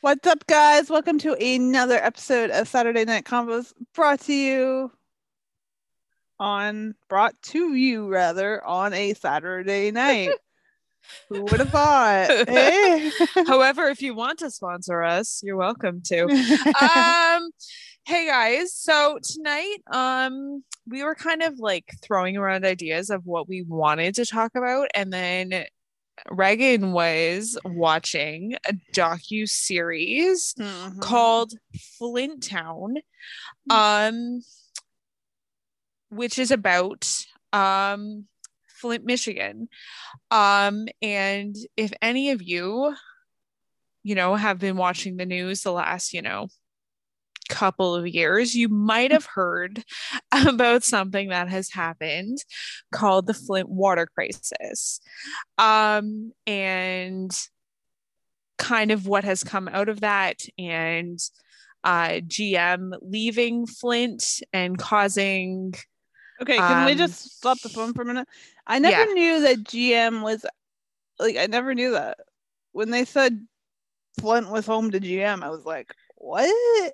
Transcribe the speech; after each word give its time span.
What's 0.00 0.28
up, 0.28 0.46
guys? 0.46 0.88
Welcome 0.88 1.18
to 1.18 1.32
another 1.32 1.96
episode 1.96 2.50
of 2.50 2.68
Saturday 2.68 3.04
Night 3.04 3.24
Convos 3.24 3.72
brought 3.96 4.20
to 4.20 4.32
you 4.32 4.92
on, 6.38 6.94
brought 7.08 7.34
to 7.46 7.74
you 7.74 8.06
rather, 8.06 8.64
on 8.64 8.94
a 8.94 9.14
Saturday 9.14 9.90
night. 9.90 10.30
Who 11.30 11.42
would 11.42 11.58
have 11.58 11.70
thought? 11.70 12.30
eh? 12.30 13.10
However, 13.48 13.88
if 13.88 14.00
you 14.00 14.14
want 14.14 14.38
to 14.38 14.52
sponsor 14.52 15.02
us, 15.02 15.40
you're 15.42 15.56
welcome 15.56 16.00
to. 16.02 16.22
um, 16.80 17.50
hey 18.04 18.28
guys, 18.28 18.72
so 18.72 19.18
tonight, 19.20 19.78
um, 19.90 20.62
we 20.86 21.02
were 21.02 21.16
kind 21.16 21.42
of 21.42 21.58
like 21.58 21.86
throwing 22.02 22.36
around 22.36 22.64
ideas 22.64 23.10
of 23.10 23.26
what 23.26 23.48
we 23.48 23.62
wanted 23.62 24.14
to 24.14 24.24
talk 24.24 24.52
about, 24.54 24.90
and 24.94 25.12
then 25.12 25.64
Reagan 26.30 26.92
was 26.92 27.58
watching 27.64 28.54
a 28.66 28.74
docu 28.94 29.48
series 29.48 30.54
Mhm. 30.54 31.00
called 31.00 31.52
Flint 31.98 32.42
Town, 32.42 32.96
um, 33.70 34.42
which 36.10 36.38
is 36.38 36.50
about 36.50 37.08
um 37.52 38.26
Flint, 38.80 39.04
Michigan. 39.04 39.68
Um, 40.30 40.86
and 41.02 41.56
if 41.76 41.92
any 42.00 42.30
of 42.30 42.42
you, 42.42 42.94
you 44.04 44.14
know, 44.14 44.36
have 44.36 44.58
been 44.58 44.76
watching 44.76 45.16
the 45.16 45.26
news 45.26 45.62
the 45.62 45.72
last, 45.72 46.12
you 46.12 46.22
know, 46.22 46.48
couple 47.48 47.94
of 47.94 48.06
years, 48.06 48.54
you 48.54 48.68
might 48.68 49.10
have 49.12 49.26
heard 49.26 49.84
about 50.46 50.84
something 50.84 51.28
that 51.28 51.48
has 51.48 51.70
happened 51.70 52.38
called 52.92 53.26
the 53.26 53.34
Flint 53.34 53.68
water 53.68 54.06
crisis. 54.06 55.00
Um, 55.56 56.32
and 56.46 57.30
kind 58.58 58.90
of 58.90 59.06
what 59.06 59.24
has 59.24 59.44
come 59.44 59.68
out 59.68 59.88
of 59.88 60.00
that 60.00 60.40
and 60.58 61.18
uh 61.84 62.18
GM 62.26 62.92
leaving 63.02 63.66
Flint 63.66 64.42
and 64.52 64.76
causing 64.76 65.74
Okay, 66.40 66.56
can 66.56 66.86
we 66.86 66.92
Um, 66.92 66.98
just 66.98 67.36
stop 67.36 67.58
the 67.60 67.68
phone 67.68 67.92
for 67.94 68.02
a 68.02 68.04
minute? 68.04 68.28
I 68.66 68.78
never 68.78 69.06
yeah. 69.08 69.12
knew 69.12 69.40
that 69.42 69.64
GM 69.64 70.22
was 70.22 70.44
like 71.18 71.36
I 71.36 71.46
never 71.46 71.74
knew 71.74 71.92
that. 71.92 72.18
When 72.72 72.90
they 72.90 73.04
said 73.04 73.46
Flint 74.20 74.50
was 74.50 74.66
home 74.66 74.90
to 74.90 75.00
GM, 75.00 75.42
I 75.42 75.50
was 75.50 75.64
like, 75.64 75.92
what? 76.16 76.92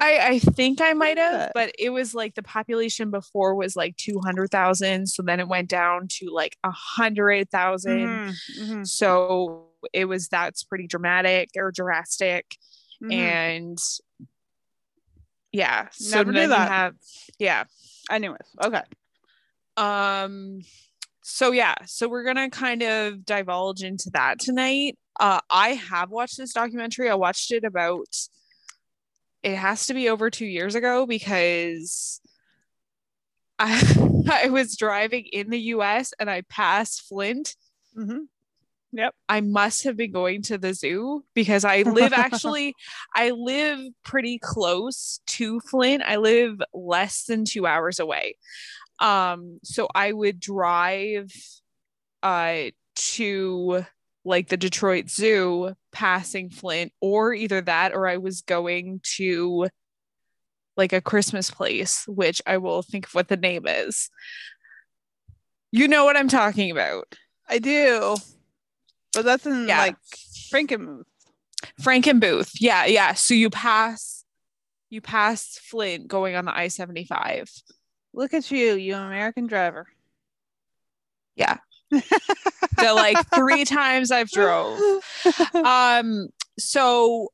I, 0.00 0.18
I 0.28 0.38
think 0.40 0.80
I 0.80 0.92
might 0.92 1.18
have, 1.18 1.52
but 1.54 1.72
it 1.78 1.90
was 1.90 2.14
like 2.14 2.34
the 2.34 2.42
population 2.42 3.10
before 3.10 3.54
was 3.54 3.76
like 3.76 3.96
200,000. 3.96 5.06
So 5.08 5.22
then 5.22 5.40
it 5.40 5.48
went 5.48 5.68
down 5.68 6.08
to 6.18 6.30
like 6.30 6.56
a 6.64 6.68
100,000. 6.68 8.08
Mhm, 8.08 8.34
mhm, 8.60 8.86
So 8.86 9.68
it 9.92 10.06
was 10.06 10.28
that's 10.28 10.64
pretty 10.64 10.86
dramatic 10.86 11.50
or 11.56 11.70
drastic. 11.70 12.56
mhm. 13.02 13.12
And 13.12 13.78
yeah. 15.52 15.88
So 15.92 16.18
Never 16.18 16.32
knew 16.32 16.48
that. 16.48 16.68
have, 16.68 16.94
yeah. 17.38 17.64
Anyways, 18.10 18.40
okay. 18.62 18.82
Um, 19.76 20.60
so 21.22 21.52
yeah, 21.52 21.74
so 21.86 22.08
we're 22.08 22.24
gonna 22.24 22.50
kind 22.50 22.82
of 22.82 23.24
divulge 23.24 23.82
into 23.82 24.10
that 24.10 24.38
tonight. 24.40 24.98
Uh, 25.18 25.40
I 25.50 25.70
have 25.70 26.10
watched 26.10 26.36
this 26.38 26.52
documentary. 26.52 27.08
I 27.08 27.14
watched 27.14 27.52
it 27.52 27.64
about. 27.64 28.08
It 29.44 29.56
has 29.56 29.86
to 29.86 29.94
be 29.94 30.08
over 30.08 30.30
two 30.30 30.46
years 30.46 30.74
ago 30.74 31.04
because 31.06 32.20
I 33.58 33.82
I 34.30 34.48
was 34.48 34.76
driving 34.76 35.26
in 35.32 35.50
the 35.50 35.60
U.S. 35.60 36.12
and 36.18 36.30
I 36.30 36.42
passed 36.48 37.02
Flint. 37.02 37.54
hmm 37.94 38.20
I 39.28 39.40
must 39.40 39.84
have 39.84 39.96
been 39.96 40.12
going 40.12 40.42
to 40.42 40.56
the 40.56 40.72
zoo 40.72 41.24
because 41.34 41.64
I 41.64 41.82
live 41.82 42.12
actually, 42.14 42.74
I 43.14 43.30
live 43.30 43.80
pretty 44.04 44.38
close 44.38 45.20
to 45.26 45.60
Flint. 45.60 46.02
I 46.06 46.16
live 46.16 46.60
less 46.72 47.24
than 47.24 47.44
two 47.44 47.66
hours 47.66 47.98
away. 47.98 48.36
Um, 49.00 49.58
so 49.62 49.88
I 49.94 50.12
would 50.12 50.40
drive 50.40 51.32
uh 52.22 52.70
to 52.96 53.84
like 54.24 54.48
the 54.48 54.56
Detroit 54.56 55.10
Zoo 55.10 55.74
passing 55.92 56.50
Flint, 56.50 56.92
or 57.00 57.34
either 57.34 57.60
that, 57.60 57.92
or 57.92 58.08
I 58.08 58.16
was 58.16 58.40
going 58.42 59.00
to 59.16 59.68
like 60.76 60.92
a 60.92 61.00
Christmas 61.00 61.50
place, 61.50 62.04
which 62.08 62.42
I 62.46 62.58
will 62.58 62.82
think 62.82 63.06
of 63.06 63.14
what 63.14 63.28
the 63.28 63.36
name 63.36 63.66
is. 63.66 64.10
You 65.70 65.88
know 65.88 66.04
what 66.04 66.16
I'm 66.16 66.28
talking 66.28 66.70
about. 66.70 67.14
I 67.48 67.58
do. 67.58 68.16
But 69.12 69.24
that's 69.24 69.46
in 69.46 69.68
Yeah. 69.68 69.78
like 69.78 69.96
Frankenmuth. 70.52 71.04
Frankenbooth. 71.80 72.52
Yeah, 72.60 72.86
yeah. 72.86 73.14
So 73.14 73.34
you 73.34 73.50
pass 73.50 74.24
you 74.90 75.00
pass 75.00 75.58
Flint 75.58 76.06
going 76.06 76.36
on 76.36 76.44
the 76.44 76.56
I-75. 76.56 77.62
Look 78.12 78.32
at 78.32 78.50
you, 78.52 78.74
you 78.74 78.94
American 78.94 79.46
driver. 79.48 79.88
Yeah. 81.34 81.58
The 82.78 82.92
like 82.94 83.18
three 83.34 83.64
times 83.64 84.10
I've 84.10 84.30
drove. 84.30 84.80
Um 85.54 86.28
so 86.58 87.28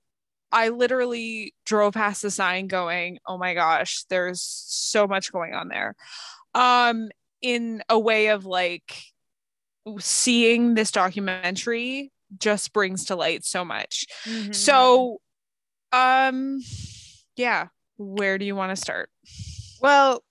I 0.53 0.69
literally 0.71 1.55
drove 1.65 1.95
past 1.95 2.23
the 2.23 2.31
sign 2.31 2.67
going, 2.67 3.19
"Oh 3.27 3.39
my 3.39 3.55
gosh, 3.55 4.05
there's 4.11 4.43
so 4.43 5.07
much 5.07 5.33
going 5.33 5.55
on 5.55 5.69
there." 5.69 5.95
Um 6.55 7.09
in 7.43 7.83
a 7.89 7.99
way 7.99 8.29
of 8.29 8.45
like 8.45 9.03
seeing 9.99 10.75
this 10.75 10.91
documentary 10.91 12.13
just 12.39 12.73
brings 12.73 13.07
to 13.07 13.17
light 13.17 13.45
so 13.45 13.65
much. 13.65 14.07
Mhm. 14.25 14.55
So, 14.55 15.21
um, 15.93 16.61
yeah, 17.37 17.69
where 17.97 18.39
do 18.39 18.45
you 18.45 18.55
want 18.55 18.71
to 18.71 18.81
start? 18.81 19.11
Well, 19.81 20.23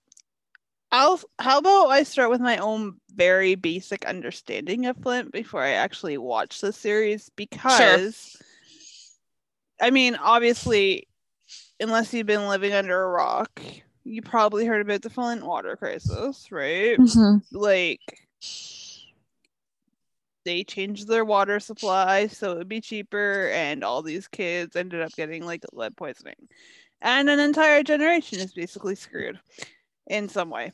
I'll 0.92 1.20
how 1.38 1.58
about 1.58 1.88
I 1.88 2.02
start 2.02 2.30
with 2.30 2.40
my 2.40 2.58
own 2.58 2.96
very 3.14 3.54
basic 3.54 4.04
understanding 4.06 4.86
of 4.86 4.96
Flint 4.96 5.30
before 5.30 5.62
I 5.62 5.70
actually 5.70 6.18
watch 6.18 6.60
the 6.60 6.72
series 6.72 7.30
because 7.36 8.36
I 9.80 9.90
mean, 9.90 10.16
obviously, 10.16 11.06
unless 11.78 12.12
you've 12.12 12.26
been 12.26 12.48
living 12.48 12.72
under 12.72 13.02
a 13.02 13.08
rock, 13.08 13.62
you 14.04 14.20
probably 14.20 14.66
heard 14.66 14.80
about 14.80 15.02
the 15.02 15.10
Flint 15.10 15.44
water 15.44 15.76
crisis, 15.76 16.50
right? 16.50 16.98
Mm-hmm. 16.98 17.56
Like 17.56 18.00
they 20.44 20.64
changed 20.64 21.06
their 21.06 21.24
water 21.24 21.60
supply 21.60 22.26
so 22.26 22.52
it 22.52 22.58
would 22.58 22.68
be 22.68 22.80
cheaper 22.80 23.50
and 23.52 23.84
all 23.84 24.02
these 24.02 24.26
kids 24.26 24.74
ended 24.74 25.02
up 25.02 25.12
getting 25.12 25.44
like 25.44 25.64
lead 25.72 25.96
poisoning. 25.96 26.48
And 27.00 27.30
an 27.30 27.38
entire 27.38 27.82
generation 27.82 28.40
is 28.40 28.52
basically 28.52 28.96
screwed 28.96 29.38
in 30.10 30.28
some 30.28 30.50
way. 30.50 30.72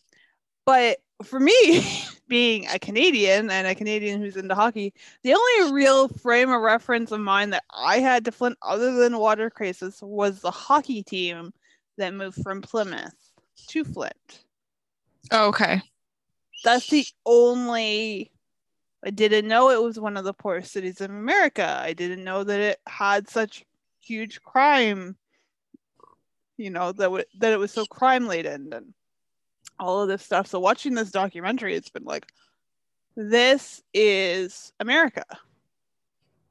But 0.64 0.98
for 1.22 1.38
me, 1.38 1.84
being 2.28 2.66
a 2.66 2.78
Canadian 2.78 3.50
and 3.50 3.66
a 3.66 3.74
Canadian 3.74 4.20
who's 4.20 4.36
into 4.36 4.54
hockey, 4.54 4.92
the 5.22 5.34
only 5.34 5.72
real 5.72 6.08
frame 6.08 6.50
of 6.50 6.60
reference 6.60 7.12
of 7.12 7.20
mine 7.20 7.50
that 7.50 7.62
I 7.70 8.00
had 8.00 8.24
to 8.24 8.32
Flint, 8.32 8.58
other 8.62 8.94
than 8.94 9.18
Water 9.18 9.48
Crisis, 9.48 10.02
was 10.02 10.40
the 10.40 10.50
hockey 10.50 11.02
team 11.02 11.52
that 11.98 12.14
moved 12.14 12.42
from 12.42 12.62
Plymouth 12.62 13.14
to 13.68 13.84
Flint. 13.84 14.44
Oh, 15.30 15.48
okay. 15.48 15.80
That's 16.64 16.88
the 16.88 17.06
only. 17.24 18.32
I 19.04 19.10
didn't 19.10 19.46
know 19.46 19.70
it 19.70 19.82
was 19.82 20.00
one 20.00 20.16
of 20.16 20.24
the 20.24 20.32
poorest 20.32 20.72
cities 20.72 21.00
in 21.00 21.10
America. 21.10 21.78
I 21.80 21.92
didn't 21.92 22.24
know 22.24 22.42
that 22.42 22.60
it 22.60 22.78
had 22.88 23.28
such 23.28 23.64
huge 24.00 24.42
crime. 24.42 25.16
You 26.56 26.70
know 26.70 26.90
that 26.92 27.04
w- 27.04 27.24
that 27.38 27.52
it 27.52 27.58
was 27.58 27.70
so 27.70 27.84
crime 27.84 28.26
laden 28.26 28.72
and 28.72 28.94
all 29.78 30.02
of 30.02 30.08
this 30.08 30.22
stuff. 30.22 30.46
So 30.46 30.58
watching 30.60 30.94
this 30.94 31.10
documentary, 31.10 31.74
it's 31.74 31.90
been 31.90 32.04
like, 32.04 32.26
this 33.16 33.82
is 33.94 34.72
America. 34.80 35.24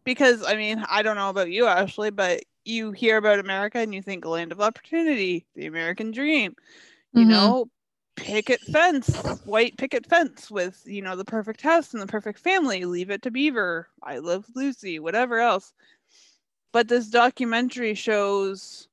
Because 0.04 0.44
I 0.44 0.56
mean, 0.56 0.84
I 0.90 1.02
don't 1.02 1.16
know 1.18 1.30
about 1.30 1.50
you, 1.52 1.66
Ashley, 1.66 2.12
but 2.12 2.42
you 2.64 2.92
hear 2.92 3.18
about 3.18 3.40
America 3.40 3.80
and 3.80 3.94
you 3.94 4.02
think 4.02 4.26
land 4.26 4.52
of 4.52 4.62
opportunity, 4.62 5.46
the 5.56 5.66
American 5.68 6.12
dream. 6.12 6.56
You 7.14 7.26
Mhm. 7.26 7.26
know, 7.26 7.70
picket 8.16 8.62
fence, 8.66 9.24
white 9.44 9.78
picket 9.78 10.06
fence 10.08 10.52
with, 10.52 10.82
you 10.86 11.02
know, 11.02 11.16
the 11.16 11.26
perfect 11.26 11.62
house 11.62 11.94
and 11.94 12.02
the 12.02 12.08
perfect 12.08 12.40
family, 12.40 12.86
leave 12.86 13.10
it 13.10 13.22
to 13.24 13.32
Beaver, 13.32 13.90
I 14.04 14.18
love 14.20 14.46
Lucy, 14.56 15.00
whatever 15.00 15.40
else. 15.40 15.74
But 16.72 16.88
this 16.88 17.08
documentary 17.10 17.94
shows 17.96 18.88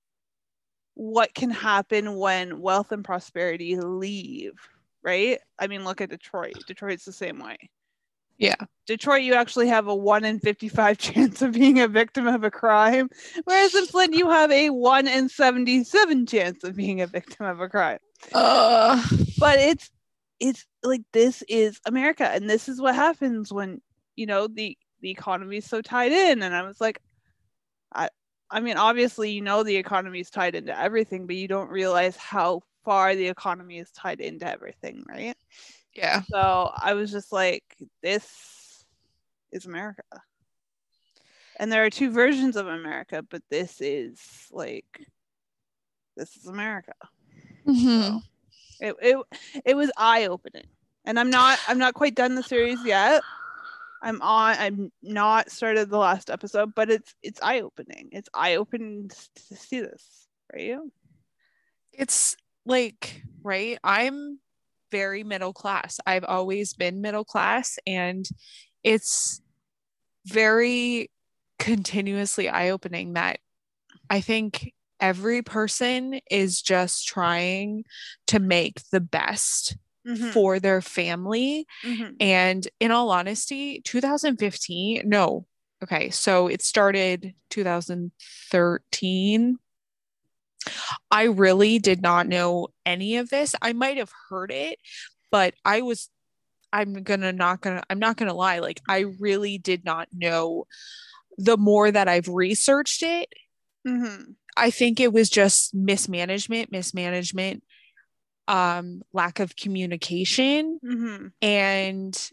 what 0.95 1.35
can 1.35 1.51
happen 1.51 2.17
when 2.17 2.61
wealth 2.61 2.93
and 2.93 3.05
prosperity 3.05 3.77
leave, 3.77 4.55
right? 5.03 5.39
I 5.59 5.67
mean, 5.67 5.85
look 5.85 6.01
at 6.01 6.11
Detroit. 6.11 6.55
Detroit's 6.67 7.05
the 7.05 7.13
same 7.13 7.39
way. 7.39 7.57
Yeah. 8.39 8.57
Detroit, 8.87 9.23
you 9.23 9.35
actually 9.35 9.69
have 9.69 9.87
a 9.87 9.95
1 9.95 10.25
in 10.25 10.41
55 10.41 10.99
chance 10.99 11.43
of 11.43 11.53
being 11.53 11.81
a 11.81 11.89
victim 11.89 12.27
of 12.27 12.45
a 12.45 12.51
crime, 12.51 13.09
whereas 13.45 13.75
in 13.75 13.87
Flint, 13.87 14.15
you 14.15 14.29
have 14.31 14.51
a 14.51 14.71
1 14.71 15.07
in 15.07 15.29
77 15.29 16.27
chance 16.27 16.65
of 16.65 16.75
being 16.75 17.01
a 17.01 17.07
victim 17.07 17.47
of 17.47 17.61
a 17.61 17.69
crime. 17.69 17.99
Uh, 18.33 19.03
But 19.39 19.59
it's 19.59 19.91
it's 20.39 20.67
like 20.83 21.03
this 21.13 21.43
is 21.49 21.81
America, 21.85 22.29
and 22.29 22.49
this 22.51 22.69
is 22.69 22.81
what 22.81 22.95
happens 22.95 23.53
when 23.53 23.81
you 24.17 24.27
know 24.27 24.47
the 24.47 24.77
the 25.01 25.11
economy 25.11 25.57
is 25.59 25.67
so 25.67 25.83
tied 25.83 26.13
in. 26.13 26.43
And 26.43 26.55
I 26.55 26.63
was 26.63 26.81
like, 26.81 27.01
I 28.53 28.61
mean, 28.61 28.77
obviously, 28.77 29.31
you 29.31 29.41
know 29.41 29.63
the 29.63 29.77
economy 29.77 30.21
is 30.21 30.31
tied 30.31 30.55
into 30.55 30.79
everything, 30.79 31.27
but 31.27 31.37
you 31.37 31.49
don't 31.49 31.71
realize 31.71 32.17
how 32.17 32.61
far 32.85 33.17
the 33.17 33.27
economy 33.29 33.79
is 33.79 33.91
tied 33.93 34.21
into 34.21 34.47
everything, 34.47 35.05
right? 35.09 35.35
yeah. 35.95 36.23
So 36.31 36.71
I 36.77 36.95
was 36.95 37.11
just 37.11 37.33
like, 37.33 37.65
this 38.03 38.85
is 39.51 39.65
America. 39.67 40.03
And 41.59 41.73
there 41.73 41.85
are 41.85 41.91
two 41.91 42.11
versions 42.11 42.57
of 42.57 42.67
America, 42.67 43.25
but 43.29 43.43
this 43.51 43.81
is 43.81 44.21
like, 44.51 45.07
this 46.17 46.37
is 46.37 46.47
America. 46.47 46.95
Mhm. 47.67 48.03
So 48.03 48.23
it, 48.81 48.97
it, 49.01 49.27
it 49.65 49.77
was 49.77 49.91
eye 49.97 50.27
opening. 50.27 50.67
And 51.05 51.19
I'm 51.19 51.31
not, 51.31 51.59
I'm 51.69 51.79
not 51.79 51.95
quite 51.95 52.15
done 52.15 52.35
the 52.35 52.43
series 52.43 52.85
yet. 52.85 53.23
I'm 54.03 54.21
on, 54.21 54.57
I'm 54.59 54.93
not 55.03 55.51
started 55.51 55.89
the 55.89 55.99
last 55.99 56.29
episode, 56.29 56.75
but 56.75 56.91
it's, 56.91 57.15
it's 57.23 57.41
eye 57.41 57.61
opening. 57.61 58.09
It's 58.13 58.29
eye 58.35 58.57
opening 58.57 59.11
to 59.49 59.57
see 59.57 59.81
this, 59.81 60.27
right? 60.53 60.79
It's 61.93 62.37
like, 62.67 63.23
right? 63.43 63.79
I'm 63.85 64.41
very 64.91 65.23
middle 65.25 65.53
class. 65.53 66.01
I've 66.05 66.25
always 66.25 66.75
been 66.75 67.01
middle 67.01 67.25
class, 67.25 67.79
and 67.87 68.29
it's 68.83 69.41
very 70.27 71.11
continuously 71.59 72.49
eye 72.49 72.71
opening 72.71 73.13
that 73.13 73.39
I 74.11 74.21
think 74.21 74.73
every 75.01 75.43
person 75.43 76.21
is 76.31 76.61
just 76.61 77.07
trying 77.07 77.85
to 78.29 78.39
make 78.39 78.83
the 78.91 79.01
best 79.01 79.77
Mhm, 80.05 80.33
for 80.33 80.61
their 80.61 80.81
family. 80.81 81.67
mhm. 81.83 82.21
And 82.21 82.69
in 82.81 82.91
all 82.93 83.11
honesty, 83.11 83.81
2015, 83.85 85.03
no. 85.09 85.47
Okay, 85.83 86.11
so 86.11 86.47
it 86.49 86.63
started 86.63 87.35
2013. 87.51 89.59
I 91.11 91.25
really 91.25 91.79
did 91.79 92.03
not 92.03 92.27
know 92.27 92.69
any 92.87 93.17
of 93.17 93.31
this. 93.31 93.55
I 93.63 93.73
might 93.73 93.97
have 93.99 94.13
heard 94.29 94.51
it, 94.53 94.79
but 95.31 95.55
I 95.65 95.83
was 95.83 96.09
I'm 96.73 97.03
gonna 97.05 97.33
not 97.33 97.61
gonna 97.63 97.83
I'm 97.91 97.99
not 98.01 98.17
gonna 98.17 98.35
lie, 98.35 98.59
like 98.61 98.81
I 98.89 99.01
really 99.21 99.59
did 99.59 99.85
not 99.85 100.09
know 100.13 100.67
the 101.39 101.59
more 101.59 101.91
that 101.93 102.09
I've 102.09 102.29
researched 102.29 103.03
it, 103.03 103.29
Mhm. 103.85 104.37
I 104.57 104.71
think 104.71 105.01
it 105.01 105.13
was 105.13 105.31
just 105.31 105.75
mismanagement, 105.75 106.71
mismanagement, 106.71 107.63
um, 108.49 109.03
lack 109.13 109.41
of 109.41 109.57
communication 109.57 110.79
Mhm. 110.85 111.33
and 111.41 112.31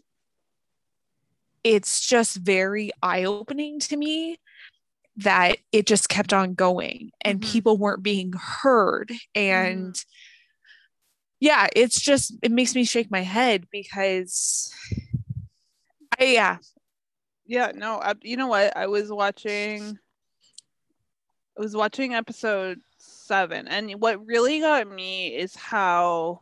it's 1.62 2.06
just 2.06 2.36
very 2.36 2.90
eye-opening 3.02 3.78
to 3.80 3.96
me 3.96 4.38
that 5.16 5.58
it 5.72 5.86
just 5.86 6.08
kept 6.08 6.32
on 6.32 6.54
going 6.54 7.10
and 7.22 7.40
Mhm. 7.40 7.52
people 7.52 7.76
weren't 7.76 8.02
being 8.02 8.32
heard 8.32 9.12
and 9.34 10.04
yeah 11.38 11.66
it's 11.76 12.00
just 12.00 12.34
it 12.42 12.50
makes 12.50 12.74
me 12.74 12.84
shake 12.84 13.10
my 13.10 13.20
head 13.20 13.66
because 13.70 14.72
I, 16.18 16.24
yeah 16.24 16.58
Yeah, 17.46 17.72
no, 17.74 17.98
I, 18.00 18.14
you 18.22 18.36
know 18.36 18.46
what? 18.46 18.76
I 18.76 18.86
was 18.86 19.10
watching 19.10 19.98
I 21.58 21.60
was 21.62 21.74
watching 21.74 22.14
episode 22.14 22.80
7 23.30 23.68
and 23.68 23.92
what 24.00 24.26
really 24.26 24.58
got 24.58 24.90
me 24.90 25.28
is 25.28 25.54
how 25.54 26.40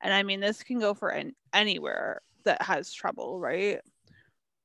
and 0.00 0.14
I 0.14 0.22
mean 0.22 0.38
this 0.38 0.62
can 0.62 0.78
go 0.78 0.94
for 0.94 1.08
an, 1.08 1.34
anywhere 1.52 2.22
that 2.44 2.62
has 2.62 2.92
trouble, 2.92 3.40
right? 3.40 3.80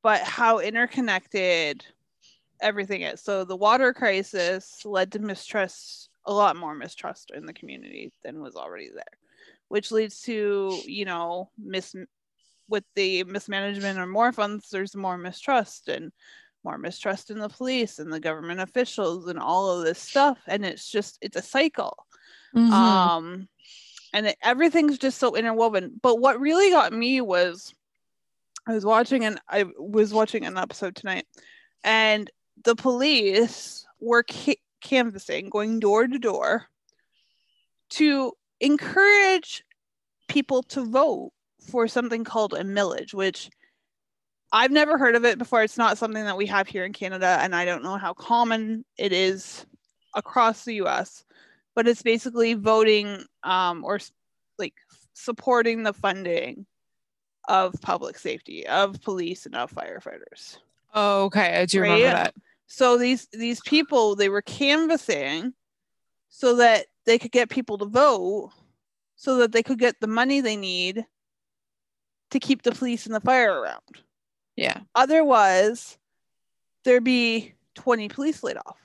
But 0.04 0.22
how 0.22 0.60
interconnected 0.60 1.84
everything 2.62 3.02
is. 3.02 3.20
So 3.20 3.44
the 3.44 3.56
water 3.56 3.94
crisis 3.94 4.86
led 4.86 5.12
to 5.14 5.20
mistrust, 5.20 6.10
a 6.28 6.32
lot 6.32 6.56
more 6.56 6.76
mistrust 6.76 7.32
in 7.36 7.48
the 7.48 7.54
community 7.54 8.14
than 8.24 8.44
was 8.44 8.56
already 8.56 8.90
there, 8.94 9.04
which 9.70 9.92
leads 9.92 10.22
to, 10.22 10.80
you 10.86 11.06
know, 11.06 11.50
mis 11.58 11.96
with 12.70 12.84
the 12.96 13.24
mismanagement 13.24 13.98
or 13.98 14.06
more 14.06 14.32
funds, 14.32 14.70
there's 14.70 14.96
more 14.96 15.18
mistrust 15.18 15.90
and 15.90 16.12
more 16.66 16.78
mistrust 16.78 17.32
in 17.32 17.40
the 17.40 17.48
police 17.48 18.00
and 18.00 18.12
the 18.12 18.20
government 18.20 18.60
officials 18.60 19.28
and 19.28 19.40
all 19.40 19.70
of 19.70 19.86
this 19.86 20.00
stuff. 20.00 20.40
And 20.48 20.66
it's 20.66 20.92
just, 20.92 21.18
it's 21.22 21.38
a 21.38 21.42
cycle. 21.42 22.06
Mhm. 22.54 22.72
Um, 22.72 23.48
and 24.14 24.28
it, 24.28 24.38
everything's 24.42 24.98
just 24.98 25.20
so 25.20 25.36
interwoven. 25.36 25.98
But 26.02 26.20
what 26.20 26.40
really 26.40 26.72
got 26.72 26.92
me 26.92 27.22
was 27.22 27.74
I 28.68 28.74
was 28.74 28.86
watching 28.86 29.24
and 29.24 29.40
I 29.48 29.66
was 29.78 30.14
watching 30.14 30.46
an 30.46 30.58
episode 30.58 30.96
tonight, 30.96 31.26
and 31.84 32.30
the 32.64 32.76
police 32.76 33.86
were 34.00 34.24
ca- 34.24 34.60
canvassing, 34.82 35.50
going 35.50 35.80
door 35.80 36.08
to 36.08 36.18
door 36.18 36.66
to 37.90 38.34
encourage 38.60 39.64
people 40.28 40.64
to 40.64 40.84
vote 40.84 41.32
for 41.70 41.88
something 41.88 42.24
called 42.24 42.54
a 42.54 42.64
millage, 42.64 43.14
which 43.14 43.50
I've 44.52 44.72
never 44.72 44.98
heard 44.98 45.16
of 45.16 45.26
it 45.26 45.38
before. 45.38 45.64
It's 45.64 45.78
not 45.78 45.98
something 45.98 46.24
that 46.24 46.38
we 46.38 46.46
have 46.46 46.68
here 46.68 46.86
in 46.86 46.94
Canada, 46.94 47.38
and 47.42 47.56
I 47.56 47.66
don't 47.66 47.84
know 47.84 47.98
how 47.98 48.14
common 48.14 48.86
it 48.98 49.12
is 49.12 49.66
across 50.16 50.64
the 50.64 50.76
US, 50.76 51.26
but 51.76 51.88
it's 51.88 52.02
basically 52.02 52.54
voting 52.54 53.26
um, 53.44 53.84
or 53.84 54.00
like 54.58 54.74
supporting 55.14 55.84
the 55.84 55.94
funding 55.94 56.66
of 57.48 57.74
public 57.82 58.18
safety, 58.18 58.66
of 58.68 59.02
police, 59.02 59.46
and 59.46 59.56
of 59.56 59.72
firefighters. 59.72 60.58
oh, 60.94 61.26
okay 61.26 61.58
i 61.62 61.66
do 61.66 61.82
remember 61.82 62.04
that 62.06 62.34
So 62.68 62.98
these 62.98 63.28
these 63.32 63.62
people 63.62 64.16
they 64.16 64.30
were 64.30 64.42
canvassing 64.42 65.54
so 66.30 66.56
that 66.56 66.88
they 67.06 67.18
could 67.20 67.32
get 67.32 67.50
people 67.50 67.78
to 67.78 67.86
vote, 67.86 68.52
so 69.16 69.38
that 69.38 69.52
they 69.52 69.64
could 69.64 69.80
get 69.80 70.00
the 70.00 70.08
money 70.08 70.42
they 70.42 70.58
need 70.58 71.06
to 72.32 72.40
keep 72.40 72.64
the 72.64 72.72
police 72.72 73.06
and 73.06 73.14
the 73.14 73.22
fire 73.22 73.62
around. 73.62 74.02
Yeah 74.56 74.80
Otherwise, 74.96 75.98
there'd 76.84 77.04
be 77.04 77.54
20 77.76 78.10
police 78.10 78.44
laid 78.44 78.58
off. 78.58 78.78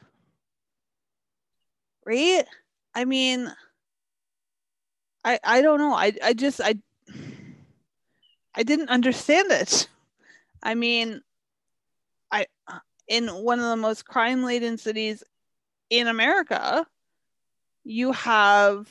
Right? 2.05 2.45
I 2.95 3.05
mean, 3.05 3.53
I 5.25 5.39
I 5.45 5.63
don't 5.63 5.79
know. 5.79 5.95
I 5.95 6.13
I 6.25 6.33
just 6.33 6.61
I 6.61 6.75
I 8.55 8.63
didn't 8.63 8.89
understand 8.89 9.53
it. 9.53 9.89
I 10.63 10.75
mean, 10.75 11.23
I 12.31 12.47
in 13.07 13.29
one 13.29 13.59
of 13.59 13.67
the 13.67 13.77
most 13.77 14.05
crime 14.05 14.43
laden 14.45 14.77
cities 14.79 15.23
in 15.91 16.09
America, 16.09 16.87
you 17.85 18.13
have 18.13 18.89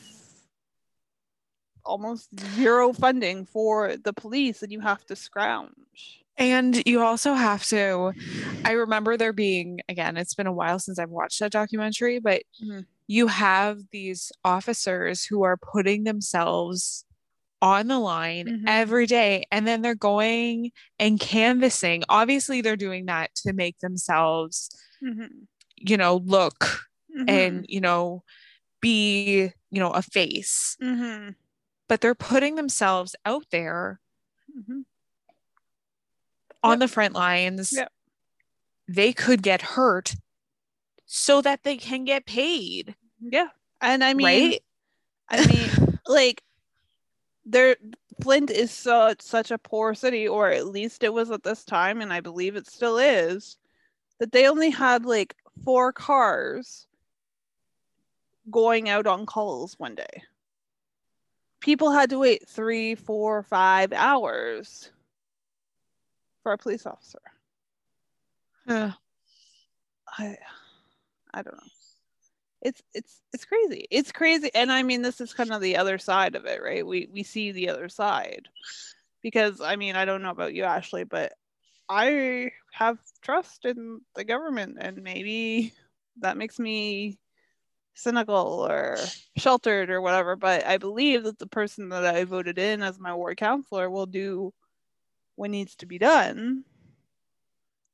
almost 1.85 2.29
zero 2.55 2.93
funding 2.93 3.45
for 3.45 3.97
the 3.97 4.13
police 4.13 4.61
and 4.61 4.71
you 4.71 4.79
have 4.79 5.05
to 5.05 5.15
scrounge. 5.15 6.23
And 6.39 6.83
you 6.87 7.01
also 7.03 7.33
have 7.35 7.65
to, 7.67 8.13
I 8.65 8.73
remember 8.73 9.17
there 9.17 9.33
being, 9.33 9.81
again, 9.89 10.17
it's 10.17 10.35
been 10.35 10.47
a 10.47 10.53
while 10.53 10.79
since 10.79 10.99
I've 10.99 11.11
watched 11.11 11.39
that 11.41 11.53
documentary, 11.53 12.19
but 12.19 12.43
Mhm. 12.59 12.87
you 13.07 13.27
have 13.27 13.79
these 13.91 14.31
officers 14.45 15.25
who 15.25 15.43
are 15.43 15.57
putting 15.57 16.05
themselves 16.05 17.05
on 17.61 17.87
the 17.87 17.99
line 17.99 18.47
Mhm. 18.47 18.67
every 18.67 19.07
day 19.07 19.45
and 19.51 19.67
then 19.67 19.81
they're 19.83 19.95
going 19.95 20.71
and 20.99 21.19
canvassing. 21.19 22.03
Obviously, 22.09 22.61
they're 22.61 22.77
doing 22.77 23.07
that 23.07 23.35
to 23.37 23.53
make 23.53 23.79
themselves, 23.79 24.69
Mhm. 25.01 25.47
you 25.77 25.97
know, 25.97 26.17
look 26.17 26.81
Mhm. 27.15 27.25
and, 27.27 27.65
you 27.67 27.81
know, 27.81 28.23
be, 28.81 29.51
you 29.71 29.79
know, 29.79 29.91
a 29.91 30.03
face, 30.03 30.77
Mhm. 30.79 31.35
but 31.87 32.01
they're 32.01 32.15
putting 32.15 32.55
themselves 32.55 33.15
out 33.25 33.45
there 33.51 33.99
Mhm. 34.55 34.83
On 36.63 36.71
Yep. 36.71 36.79
the 36.79 36.87
front 36.87 37.13
lines. 37.13 37.73
Yep. 37.73 37.91
They 38.87 39.13
could 39.13 39.41
get 39.41 39.61
hurt 39.61 40.15
so 41.05 41.41
that 41.41 41.63
they 41.63 41.77
can 41.77 42.05
get 42.05 42.25
paid, 42.25 42.95
Yeah. 43.21 43.49
And 43.81 44.03
I 44.03 44.13
mean, 44.13 44.51
right? 44.51 44.63
I 45.29 45.47
mean, 45.47 45.99
like, 46.07 46.43
there, 47.45 47.77
Flint 48.21 48.51
is 48.51 48.71
so 48.71 49.13
such 49.19 49.51
a 49.51 49.57
poor 49.57 49.93
city, 49.95 50.27
or 50.27 50.49
at 50.49 50.67
least 50.67 51.03
it 51.03 51.13
was 51.13 51.31
at 51.31 51.43
this 51.43 51.63
time, 51.63 52.01
and 52.01 52.11
I 52.11 52.19
believe 52.19 52.55
it 52.55 52.67
still 52.67 52.97
is, 52.97 53.57
that 54.19 54.31
they 54.31 54.47
only 54.47 54.69
had 54.69 55.05
like 55.05 55.35
four 55.63 55.93
cars 55.93 56.85
going 58.51 58.89
out 58.89 59.07
on 59.07 59.25
calls 59.25 59.75
one 59.79 59.95
day. 59.95 60.23
People 61.61 61.91
had 61.91 62.09
to 62.09 62.19
wait 62.19 62.47
three, 62.47 62.95
four, 62.95 63.43
five 63.43 63.93
hours 63.93 64.91
for 66.49 66.53
a 66.53 66.57
police 66.57 66.87
officer. 66.87 67.19
Huh. 68.67 68.91
I 70.17 70.35
I 71.31 71.43
don't 71.43 71.53
know. 71.53 71.69
It's 72.63 72.81
it's 72.95 73.21
it's 73.31 73.45
crazy. 73.45 73.85
It's 73.91 74.11
crazy. 74.11 74.49
And 74.55 74.71
I 74.71 74.81
mean 74.81 75.03
this 75.03 75.21
is 75.21 75.31
kind 75.31 75.51
of 75.51 75.61
the 75.61 75.77
other 75.77 75.99
side 75.99 76.33
of 76.33 76.45
it, 76.45 76.63
right? 76.63 76.83
We 76.83 77.07
we 77.13 77.21
see 77.21 77.51
the 77.51 77.69
other 77.69 77.87
side. 77.87 78.47
Because 79.21 79.61
I 79.61 79.75
mean, 79.75 79.95
I 79.95 80.05
don't 80.05 80.23
know 80.23 80.31
about 80.31 80.55
you, 80.55 80.63
Ashley, 80.63 81.03
but 81.03 81.33
I 81.87 82.49
have 82.73 82.97
trust 83.21 83.65
in 83.65 84.01
the 84.15 84.23
government 84.23 84.77
and 84.81 85.03
maybe 85.03 85.71
that 86.21 86.35
makes 86.35 86.57
me 86.57 87.19
cynical 87.93 88.65
or 88.67 88.97
sheltered 89.37 89.91
or 89.91 90.01
whatever, 90.01 90.35
but 90.35 90.65
I 90.65 90.79
believe 90.79 91.25
that 91.25 91.37
the 91.37 91.45
person 91.45 91.89
that 91.89 92.05
I 92.05 92.23
voted 92.23 92.57
in 92.57 92.81
as 92.81 92.97
my 92.99 93.13
ward 93.13 93.37
councilor 93.37 93.91
will 93.91 94.07
do 94.07 94.51
what 95.39 95.49
needs 95.49 95.75
to 95.77 95.85
be 95.85 95.97
done 95.97 96.63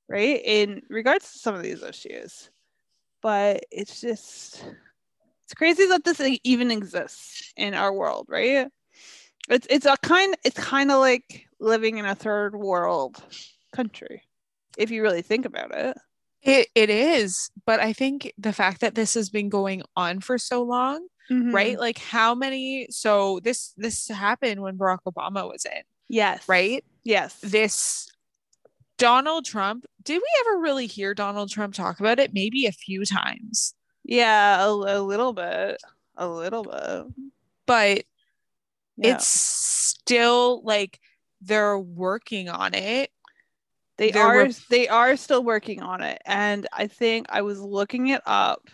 right 0.09 0.41
in 0.43 0.81
regards 0.89 1.31
to 1.31 1.39
some 1.39 1.55
of 1.55 1.63
these 1.63 1.83
issues. 1.83 2.49
But 3.21 3.65
it's 3.71 4.01
just 4.01 4.65
it's 5.45 5.53
crazy 5.55 5.85
that 5.87 6.03
this 6.03 6.21
even 6.43 6.71
exists 6.71 7.53
in 7.55 7.73
our 7.73 7.93
world 7.93 8.25
right? 8.29 8.67
It's 9.49 9.67
it's 9.69 9.85
a 9.85 9.95
kind 10.01 10.35
it's 10.43 10.59
kind 10.59 10.91
of 10.91 10.99
like 10.99 11.45
living 11.59 11.97
in 11.97 12.05
a 12.05 12.15
third 12.15 12.55
world 12.55 13.23
country 13.73 14.23
if 14.77 14.89
you 14.91 15.01
really 15.01 15.21
think 15.21 15.45
about 15.45 15.73
it. 15.73 15.97
It 16.41 16.67
it 16.75 16.89
is, 16.89 17.49
but 17.65 17.79
I 17.79 17.93
think 17.93 18.33
the 18.37 18.53
fact 18.53 18.81
that 18.81 18.95
this 18.95 19.13
has 19.13 19.29
been 19.29 19.49
going 19.49 19.83
on 19.95 20.19
for 20.19 20.37
so 20.37 20.63
long, 20.63 21.07
mm-hmm. 21.31 21.53
right? 21.53 21.79
Like 21.79 21.99
how 21.99 22.35
many 22.35 22.87
so 22.89 23.39
this 23.43 23.73
this 23.77 24.07
happened 24.07 24.61
when 24.61 24.77
Barack 24.77 24.99
Obama 25.07 25.49
was 25.49 25.65
in, 25.65 25.81
yes. 26.09 26.47
right? 26.47 26.83
Yes 27.05 27.39
This 27.39 28.11
Donald 28.97 29.45
Trump, 29.45 29.85
did 30.03 30.17
we 30.17 30.27
ever 30.41 30.59
really 30.61 30.87
hear 30.87 31.13
Donald 31.13 31.49
Trump 31.49 31.73
talk 31.73 31.99
about 31.99 32.19
it? 32.19 32.33
Maybe 32.33 32.65
a 32.65 32.71
few 32.73 33.05
times. 33.05 33.73
yeah 34.03 34.65
a, 34.65 34.69
a 34.69 34.99
little 34.99 35.31
bit 35.31 35.81
a 36.17 36.27
little 36.27 36.63
bit 36.63 37.13
But 37.65 38.03
yeah. 38.97 39.15
it's 39.15 39.27
still 39.27 40.61
like 40.63 40.99
they're 41.41 41.77
working 41.77 42.49
on 42.49 42.73
it. 42.73 43.11
They 43.97 44.11
are 44.11 44.49
they 44.69 44.87
are 44.87 45.15
still 45.15 45.43
working 45.43 45.81
on 45.81 46.01
it. 46.01 46.21
And 46.25 46.67
I 46.73 46.87
think 46.87 47.27
I 47.29 47.41
was 47.41 47.59
looking 47.59 48.07
it 48.07 48.21
up. 48.25 48.67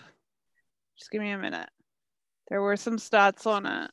Just 0.98 1.12
give 1.12 1.22
me 1.22 1.32
a 1.32 1.38
minute. 1.38 1.70
There 2.50 2.62
were 2.62 2.78
some 2.78 2.98
stats 2.98 3.46
on 3.46 3.66
it. 3.66 3.92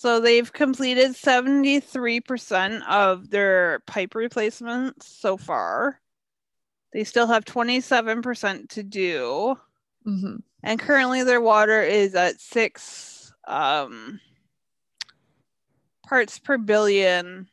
So 0.00 0.18
they've 0.18 0.50
completed 0.50 1.10
73% 1.10 2.88
of 2.88 3.28
their 3.28 3.80
pipe 3.80 4.14
replacements 4.14 5.06
so 5.06 5.36
far. 5.36 6.00
They 6.94 7.04
still 7.04 7.26
have 7.26 7.44
27% 7.44 8.70
to 8.70 8.82
do. 8.82 9.58
Mm-hmm. 10.06 10.36
And 10.62 10.80
currently 10.80 11.22
their 11.22 11.42
water 11.42 11.82
is 11.82 12.14
at 12.14 12.40
six 12.40 13.30
um, 13.46 14.18
parts 16.08 16.38
per 16.38 16.56
billion 16.56 17.46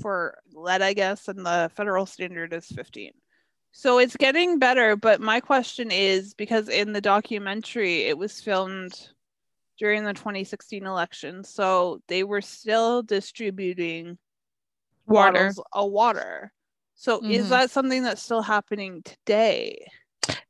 for 0.00 0.38
lead, 0.54 0.80
I 0.80 0.94
guess, 0.94 1.28
and 1.28 1.44
the 1.44 1.70
federal 1.76 2.06
standard 2.06 2.54
is 2.54 2.68
15. 2.68 3.12
So 3.72 3.98
it's 3.98 4.16
getting 4.16 4.58
better, 4.58 4.96
but 4.96 5.20
my 5.20 5.40
question 5.40 5.90
is 5.90 6.32
because 6.32 6.70
in 6.70 6.94
the 6.94 7.02
documentary 7.02 8.04
it 8.04 8.16
was 8.16 8.40
filmed 8.40 9.10
during 9.78 10.04
the 10.04 10.12
2016 10.12 10.84
election, 10.84 11.44
so 11.44 12.00
they 12.08 12.24
were 12.24 12.40
still 12.42 13.02
distributing 13.02 14.18
Water. 15.06 15.32
bottles 15.32 15.60
of 15.72 15.90
water. 15.90 16.52
So 16.94 17.20
is 17.24 17.46
Mhm. 17.46 17.50
that 17.50 17.70
something 17.70 18.02
that's 18.02 18.22
still 18.22 18.42
happening 18.42 19.02
today? 19.02 19.86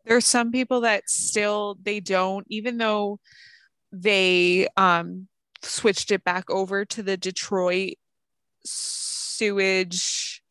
there's 0.04 0.24
some 0.26 0.50
people 0.50 0.80
that 0.80 1.08
still 1.08 1.76
they 1.82 2.00
don't 2.00 2.44
even 2.48 2.78
though 2.78 3.20
they 3.92 4.66
um 4.76 5.28
switched 5.62 6.10
it 6.10 6.24
back 6.24 6.48
over 6.50 6.84
to 6.86 7.02
the 7.02 7.16
Detroit 7.16 7.94
sewage 8.64 10.42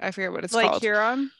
I 0.00 0.12
forget 0.12 0.32
what 0.32 0.44
it's 0.44 0.54
like 0.54 0.70
called. 0.70 0.82
Huron? 0.82 1.30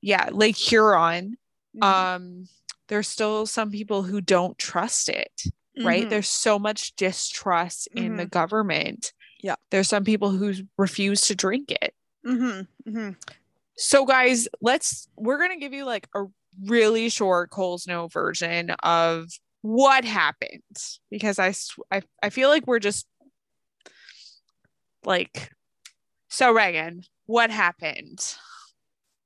Yeah, 0.00 0.28
Lake 0.32 0.56
Huron. 0.56 1.36
Mhm. 1.76 1.82
Um 1.84 2.48
there's 2.88 3.08
still 3.08 3.44
some 3.46 3.70
people 3.70 4.04
who 4.04 4.20
don't 4.20 4.56
trust 4.56 5.08
it, 5.08 5.42
right? 5.76 6.06
Mhm. 6.06 6.10
There's 6.10 6.28
so 6.28 6.58
much 6.58 6.94
distrust 6.96 7.88
in 7.94 8.16
the 8.16 8.26
government. 8.26 9.12
Yeah. 9.40 9.56
There's 9.70 9.88
some 9.88 10.04
people 10.04 10.30
who 10.30 10.54
refuse 10.78 11.22
to 11.22 11.34
drink 11.34 11.70
it. 11.70 11.94
Mhm, 12.24 12.66
mhm. 12.86 13.16
So 13.76 14.04
guys, 14.06 14.48
let's 14.60 15.08
we're 15.16 15.38
gonna 15.38 15.58
give 15.58 15.72
you 15.72 15.84
like 15.84 16.08
a 16.14 16.24
really 16.64 17.08
short 17.08 17.50
Coles 17.50 17.86
Notes 17.86 18.14
version 18.14 18.70
of 18.82 19.28
what 19.62 20.04
happened 20.04 20.62
because 21.10 21.38
I, 21.38 21.54
I 21.90 22.02
I 22.22 22.30
feel 22.30 22.48
like 22.48 22.66
we're 22.66 22.78
just 22.78 23.06
like 25.04 25.50
so 26.28 26.52
Reagan, 26.52 27.02
what 27.26 27.50
happened? 27.50 28.20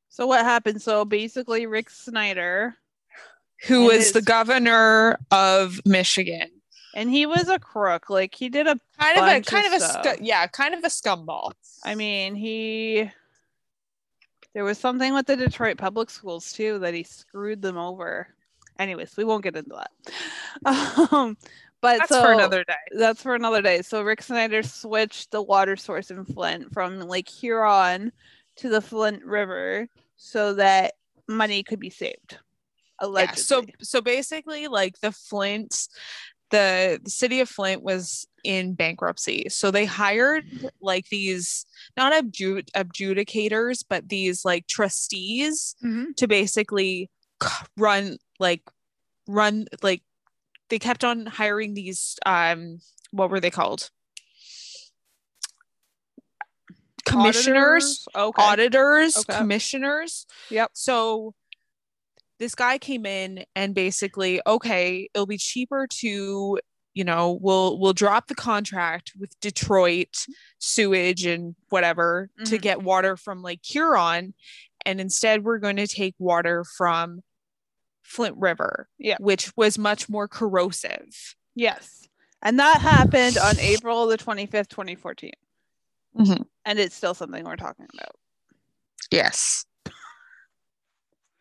So 0.09 0.27
what 0.27 0.45
happened? 0.45 0.83
So 0.83 1.05
basically, 1.05 1.67
Rick 1.67 1.91
Snyder, 1.91 2.75
Who 3.67 3.91
And 3.91 3.99
is 3.99 4.13
the 4.13 4.23
governor 4.23 5.19
of 5.31 5.81
Michigan? 5.85 6.51
and 6.95 7.11
he 7.11 7.27
was 7.27 7.49
a 7.49 7.59
crook. 7.59 8.11
Like 8.11 8.35
he 8.35 8.49
did 8.49 8.67
a. 8.67 8.79
Kind 8.99 9.19
of 9.19 9.25
a 9.25 9.41
kind 9.43 9.67
of 9.73 9.83
of 9.83 10.07
a 10.07 10.17
yeah, 10.25 10.47
kind 10.49 10.75
of 10.75 10.83
a 10.85 10.89
scumball. 10.89 11.53
I 11.85 11.95
mean, 11.95 12.35
he. 12.35 13.11
There 14.55 14.65
was 14.65 14.79
something 14.79 15.15
with 15.15 15.27
the 15.27 15.37
Detroit 15.37 15.77
public 15.79 16.11
schools 16.11 16.53
too 16.53 16.79
that 16.81 16.95
he 16.95 17.05
screwed 17.05 17.63
them 17.63 17.77
over. 17.77 18.29
Anyways, 18.79 19.17
we 19.17 19.25
won't 19.25 19.45
get 19.45 19.57
into 19.57 19.77
that. 19.77 19.91
Um, 21.13 21.37
but 21.81 21.99
That's 21.99 22.09
so 22.09 22.23
for 22.23 22.33
another 22.33 22.65
day. 22.65 22.75
that's 22.99 23.23
for 23.23 23.37
another 23.37 23.63
day. 23.63 23.83
So 23.83 24.03
Rick 24.03 24.23
Snyder 24.23 24.65
switched 24.65 25.31
the 25.31 25.43
water 25.43 25.77
source 25.77 26.11
in 26.11 26.25
Flint 26.25 26.73
from 26.73 26.99
Lake 27.01 27.29
Huron 27.29 28.11
to 28.57 28.69
the 28.69 28.81
Flint 28.81 29.25
River 29.25 29.87
so 30.17 30.55
that 30.55 30.95
money 31.29 31.63
could 31.63 31.79
be 31.79 31.91
saved. 31.91 32.39
Yeah, 33.01 33.33
so 33.35 33.65
so 33.81 34.01
basically 34.01 34.69
like 34.69 35.01
the 35.01 35.13
Flint 35.13 35.89
the, 36.51 36.99
the 37.05 37.11
city 37.11 37.41
of 37.41 37.49
Flint 37.49 37.83
was 37.83 38.27
in 38.43 38.73
bankruptcy. 38.75 39.49
So 39.51 39.71
they 39.71 39.85
hired 39.85 40.45
like 40.81 41.09
these 41.11 41.67
not 41.97 42.13
abju- 42.13 42.69
adjudicators 42.75 43.85
but 43.89 44.09
these 44.09 44.45
like 44.45 44.67
trustees 44.67 45.77
Mhm. 45.85 46.17
to 46.17 46.27
basically 46.27 47.11
run 47.77 48.17
like 48.41 48.63
run 49.27 49.67
like 49.83 50.03
they 50.71 50.79
kept 50.79 51.05
on 51.05 51.27
hiring 51.27 51.75
these 51.75 52.17
um 52.25 52.81
what 53.11 53.31
were 53.31 53.41
they 53.41 53.51
called? 53.51 53.91
Commissioners 57.05 58.07
Auditors? 58.07 58.09
Okay. 58.15 58.43
auditors, 58.43 59.17
Okay. 59.19 59.39
commissioners. 59.39 60.27
Yep. 60.51 60.71
So 60.75 61.35
this 62.39 62.55
guy 62.55 62.79
came 62.79 63.05
in 63.07 63.45
and 63.57 63.75
basically, 63.75 64.41
okay, 64.47 65.09
it'll 65.15 65.27
be 65.27 65.39
cheaper 65.39 65.87
to, 66.01 66.59
you 66.95 67.05
know, 67.05 67.39
we'll 67.41 67.79
we'll 67.79 67.93
drop 67.93 68.27
the 68.29 68.35
contract 68.35 69.13
with 69.19 69.39
Detroit 69.41 70.27
sewage 70.59 71.25
and 71.27 71.55
whatever 71.69 72.31
to 72.45 72.57
Mhm. 72.59 72.63
get 72.63 72.83
water 72.83 73.17
from 73.17 73.43
Lake 73.43 73.61
Huron, 73.65 74.35
and 74.87 75.01
instead 75.01 75.45
we're 75.45 75.59
going 75.59 75.77
to 75.77 75.87
take 75.87 76.15
water 76.19 76.65
from 76.77 77.23
Flint 78.03 78.37
River, 78.39 78.89
Yeah. 78.99 79.17
which 79.21 79.55
was 79.57 79.77
much 79.79 80.09
more 80.09 80.29
corrosive. 80.29 81.37
Yes. 81.55 82.09
And 82.41 82.59
that 82.59 82.81
happened 82.81 83.37
on 83.37 83.59
April 83.59 84.07
the 84.07 84.17
25th, 84.17 84.69
2014. 84.69 85.33
Mhm. 86.17 86.47
And 86.65 86.79
it's 86.79 86.95
still 86.95 87.15
something 87.15 87.45
we're 87.45 87.57
talking 87.57 87.87
about. 87.93 88.17
Yes. 89.11 89.67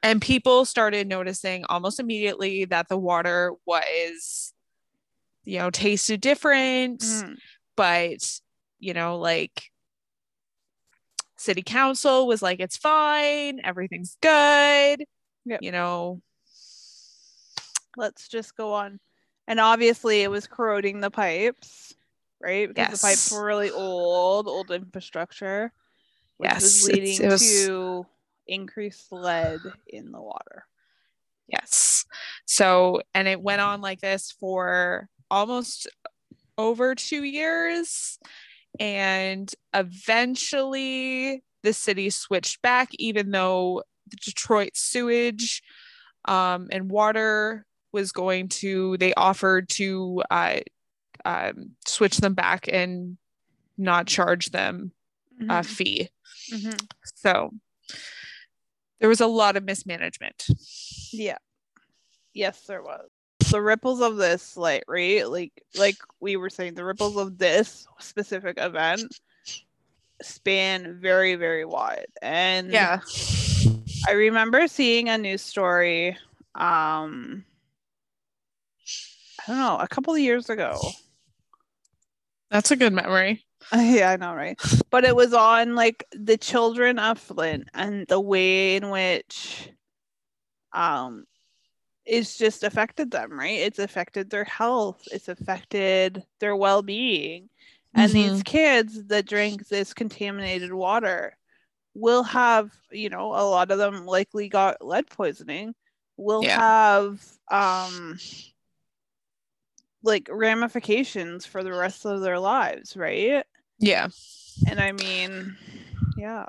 And 0.07 0.21
people 0.21 0.63
started 0.63 1.05
noticing 1.05 1.65
almost 1.65 1.99
immediately 1.99 2.63
that 2.63 2.87
the 2.87 2.97
water 2.97 3.53
was, 3.65 4.53
you 5.43 5.59
know, 5.59 5.69
tasted 5.69 6.21
different, 6.21 7.01
Mhm. 7.01 7.35
but, 7.75 8.39
you 8.79 8.93
know, 8.93 9.17
like 9.17 9.69
city 11.35 11.61
council 11.61 12.25
was 12.25 12.41
like, 12.41 12.61
it's 12.61 12.77
fine, 12.77 13.59
everything's 13.65 14.15
good. 14.21 15.03
Yep. 15.43 15.61
You 15.61 15.71
know, 15.73 16.21
Let's 17.97 18.27
just 18.29 18.55
go 18.55 18.73
on. 18.73 18.99
And 19.47 19.59
obviously, 19.59 20.21
it 20.21 20.29
was 20.29 20.45
corroding 20.47 21.01
the 21.01 21.09
pipes, 21.09 21.95
right? 22.39 22.67
Because 22.69 23.01
the 23.01 23.05
pipes 23.07 23.31
were 23.31 23.43
really 23.43 23.71
old, 23.71 24.47
old 24.47 24.69
infrastructure, 24.71 25.73
which 26.37 26.51
Yes, 26.51 26.61
was 26.61 26.83
leading 26.83 27.23
it 27.23 27.27
was- 27.27 27.41
to 27.41 28.05
increased 28.47 29.11
lead 29.11 29.59
in 29.87 30.11
the 30.11 30.21
water. 30.21 30.65
yes. 31.47 32.05
So, 32.45 33.01
and 33.13 33.27
it 33.27 33.41
went 33.41 33.61
on 33.61 33.81
like 33.81 34.01
this 34.01 34.31
for 34.31 35.09
almost 35.29 35.87
over 36.57 36.95
two 36.95 37.23
years. 37.23 38.19
And 38.79 39.51
eventually 39.73 41.43
the 41.63 41.73
city 41.73 42.09
switched 42.09 42.61
back, 42.61 42.89
even 42.93 43.31
though 43.31 43.83
the 44.09 44.17
Detroit 44.17 44.71
sewage 44.75 45.63
um, 46.25 46.67
and 46.71 46.89
water 46.91 47.65
was 47.91 48.11
going 48.11 48.49
to, 48.49 48.97
they 48.97 49.13
offered 49.13 49.69
to 49.69 50.21
uh, 50.29 50.59
um, 51.25 51.71
switch 51.85 52.17
them 52.17 52.33
back 52.33 52.69
and 52.71 53.17
not 53.77 54.07
charge 54.07 54.51
them 54.51 54.91
mm-hmm. 55.41 55.49
a 55.49 55.63
fee. 55.63 56.09
Mm-hmm. 56.53 56.77
So 57.15 57.51
there 58.99 59.09
was 59.09 59.21
a 59.21 59.27
lot 59.27 59.57
of 59.57 59.63
mismanagement. 59.63 60.47
Yeah. 61.11 61.37
Yes, 62.33 62.61
there 62.67 62.83
was. 62.83 63.09
The 63.49 63.61
ripples 63.61 64.01
of 64.01 64.17
this, 64.17 64.57
like, 64.57 64.83
right? 64.87 65.27
Like, 65.29 65.53
like 65.77 65.95
we 66.19 66.35
were 66.35 66.49
saying, 66.49 66.73
the 66.73 66.83
ripples 66.83 67.15
of 67.17 67.37
this 67.37 67.87
specific 67.99 68.57
event 68.59 69.19
span 70.21 70.99
very, 70.99 71.35
very 71.35 71.63
wide. 71.63 72.07
And 72.21 72.71
yeah, 72.71 72.99
I 74.07 74.11
remember 74.13 74.67
seeing 74.67 75.09
a 75.09 75.17
news 75.17 75.41
story. 75.41 76.17
Um, 76.55 77.45
I 79.39 79.47
don't 79.47 79.57
know, 79.57 79.77
a 79.79 79.87
couple 79.87 80.13
of 80.13 80.19
years 80.19 80.49
ago. 80.49 80.77
That's 82.51 82.71
a 82.71 82.75
good 82.75 82.93
memory. 82.93 83.45
Yeah, 83.75 84.11
I 84.11 84.15
know, 84.17 84.33
right? 84.33 84.59
But 84.89 85.03
it 85.03 85.15
was 85.15 85.33
on 85.33 85.75
like 85.75 86.05
the 86.11 86.37
children 86.37 86.99
of 86.99 87.19
Flint 87.19 87.67
and 87.73 88.07
the 88.07 88.19
way 88.19 88.75
in 88.75 88.89
which 88.89 89.69
um 90.73 91.25
it's 92.05 92.37
just 92.37 92.63
affected 92.63 93.11
them, 93.11 93.37
right? 93.37 93.59
It's 93.59 93.79
affected 93.79 94.29
their 94.29 94.45
health, 94.45 95.01
it's 95.11 95.27
affected 95.27 96.23
their 96.39 96.55
well-being. 96.55 97.49
And 97.93 98.11
mm-hmm. 98.11 98.33
these 98.33 98.43
kids 98.43 99.05
that 99.07 99.27
drink 99.27 99.67
this 99.67 99.93
contaminated 99.93 100.73
water 100.73 101.35
will 101.93 102.23
have, 102.23 102.71
you 102.91 103.09
know, 103.09 103.33
a 103.33 103.43
lot 103.43 103.71
of 103.71 103.77
them 103.77 104.05
likely 104.05 104.47
got 104.47 104.85
lead 104.85 105.07
poisoning, 105.07 105.75
will 106.15 106.43
yeah. 106.43 106.59
have 106.59 107.21
um 107.51 108.17
like 110.03 110.29
ramifications 110.31 111.45
for 111.45 111.63
the 111.63 111.73
rest 111.73 112.05
of 112.05 112.21
their 112.21 112.39
lives, 112.39 112.95
right? 112.95 113.43
Yeah. 113.79 114.07
And 114.67 114.79
I 114.79 114.91
mean, 114.91 115.55
yeah. 116.17 116.45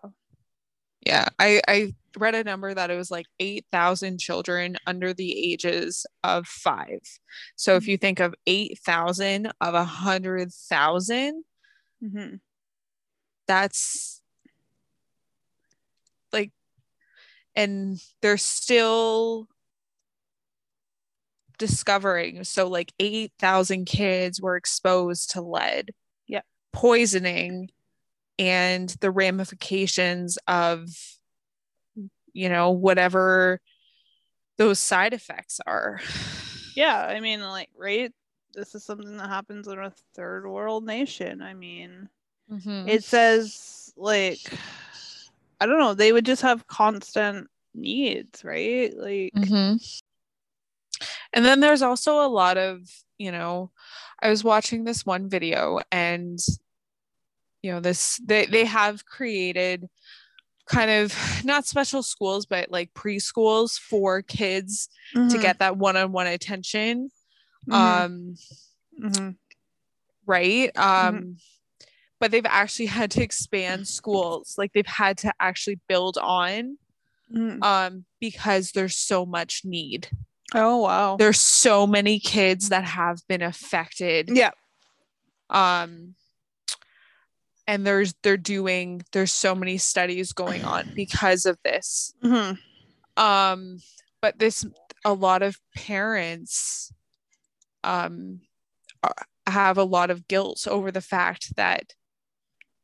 Yeah, 1.04 1.28
I 1.38 1.60
I 1.68 1.94
read 2.18 2.34
a 2.34 2.44
number 2.44 2.74
that 2.74 2.90
it 2.90 2.96
was 2.96 3.10
like 3.10 3.26
8,000 3.38 4.18
children 4.18 4.76
under 4.86 5.14
the 5.14 5.52
ages 5.52 6.04
of 6.24 6.46
5. 6.46 6.86
So 7.56 7.76
if 7.76 7.84
mm-hmm. 7.84 7.90
you 7.90 7.96
think 7.98 8.20
of 8.20 8.34
8,000 8.46 9.46
of 9.60 9.74
a 9.74 9.78
100,000 9.78 11.44
mm-hmm. 12.04 12.34
that's 13.46 14.22
like 16.32 16.52
and 17.54 18.00
they're 18.20 18.36
still 18.36 19.48
discovering 21.58 22.44
so 22.44 22.68
like 22.68 22.92
8,000 23.00 23.84
kids 23.84 24.40
were 24.40 24.56
exposed 24.56 25.30
to 25.32 25.42
lead 25.42 25.90
poisoning 26.78 27.68
and 28.38 28.90
the 29.00 29.10
ramifications 29.10 30.38
of 30.46 30.88
you 32.32 32.48
know 32.48 32.70
whatever 32.70 33.60
those 34.58 34.78
side 34.78 35.12
effects 35.12 35.58
are 35.66 35.98
yeah 36.76 37.04
i 37.04 37.18
mean 37.18 37.40
like 37.40 37.68
right 37.76 38.12
this 38.54 38.76
is 38.76 38.84
something 38.84 39.16
that 39.16 39.28
happens 39.28 39.66
in 39.66 39.76
a 39.76 39.92
third 40.14 40.46
world 40.46 40.86
nation 40.86 41.42
i 41.42 41.52
mean 41.52 42.08
mm-hmm. 42.48 42.88
it 42.88 43.02
says 43.02 43.92
like 43.96 44.38
i 45.60 45.66
don't 45.66 45.80
know 45.80 45.94
they 45.94 46.12
would 46.12 46.24
just 46.24 46.42
have 46.42 46.68
constant 46.68 47.48
needs 47.74 48.44
right 48.44 48.96
like 48.96 49.32
mm-hmm. 49.34 49.74
and 51.32 51.44
then 51.44 51.58
there's 51.58 51.82
also 51.82 52.24
a 52.24 52.30
lot 52.30 52.56
of 52.56 52.82
you 53.18 53.32
know 53.32 53.68
I 54.20 54.30
was 54.30 54.42
watching 54.42 54.84
this 54.84 55.06
one 55.06 55.28
video 55.28 55.80
and 55.92 56.38
you 57.62 57.72
know 57.72 57.80
this 57.80 58.20
they 58.24 58.46
they 58.46 58.64
have 58.64 59.04
created 59.04 59.88
kind 60.66 60.90
of 60.90 61.14
not 61.44 61.66
special 61.66 62.02
schools 62.02 62.46
but 62.46 62.70
like 62.70 62.92
preschools 62.94 63.78
for 63.78 64.22
kids 64.22 64.88
mm-hmm. 65.14 65.28
to 65.28 65.38
get 65.38 65.58
that 65.58 65.76
one-on-one 65.76 66.26
attention 66.26 67.10
mm-hmm. 67.68 67.72
um 67.72 68.34
mm-hmm. 69.00 69.30
right 70.26 70.76
um 70.76 71.14
mm-hmm. 71.14 71.30
but 72.20 72.30
they've 72.30 72.46
actually 72.46 72.86
had 72.98 73.10
to 73.10 73.22
expand 73.22 73.86
schools 73.86 74.54
like 74.58 74.72
they've 74.72 74.86
had 74.86 75.18
to 75.18 75.32
actually 75.40 75.78
build 75.88 76.18
on 76.18 76.78
mm. 77.34 77.62
um 77.62 78.04
because 78.20 78.72
there's 78.72 78.96
so 78.96 79.26
much 79.26 79.62
need 79.64 80.08
Oh 80.54 80.78
wow. 80.78 81.16
There's 81.16 81.40
so 81.40 81.86
many 81.86 82.18
kids 82.18 82.70
that 82.70 82.84
have 82.84 83.20
been 83.28 83.42
affected. 83.42 84.30
Yeah. 84.32 84.52
Um 85.50 86.14
and 87.68 87.86
there's 87.86 88.14
they're 88.22 88.38
doing 88.38 89.02
there's 89.12 89.30
so 89.30 89.54
many 89.54 89.78
studies 89.78 90.32
going 90.32 90.64
on 90.64 90.90
because 90.96 91.46
of 91.46 91.58
this. 91.62 92.14
Mm-hmm. 92.24 93.22
Um 93.22 93.78
but 94.20 94.38
this 94.38 94.66
a 95.04 95.12
lot 95.12 95.42
of 95.42 95.60
parents 95.76 96.92
um 97.84 98.40
have 99.46 99.78
a 99.78 99.84
lot 99.84 100.10
of 100.10 100.26
guilt 100.26 100.66
over 100.68 100.90
the 100.90 101.00
fact 101.00 101.54
that 101.56 101.94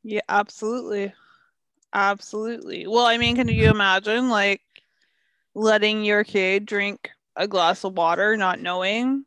yeah 0.03 0.21
absolutely 0.29 1.13
absolutely 1.93 2.87
well 2.87 3.05
i 3.05 3.19
mean 3.19 3.37
can 3.37 3.49
you 3.49 3.69
imagine 3.69 4.31
like 4.31 4.63
letting 5.55 6.05
your 6.05 6.25
kid 6.25 6.65
drink 6.65 7.11
a 7.37 7.47
glass 7.47 7.85
of 7.85 7.97
water 7.97 8.37
not 8.37 8.61
knowing 8.61 9.25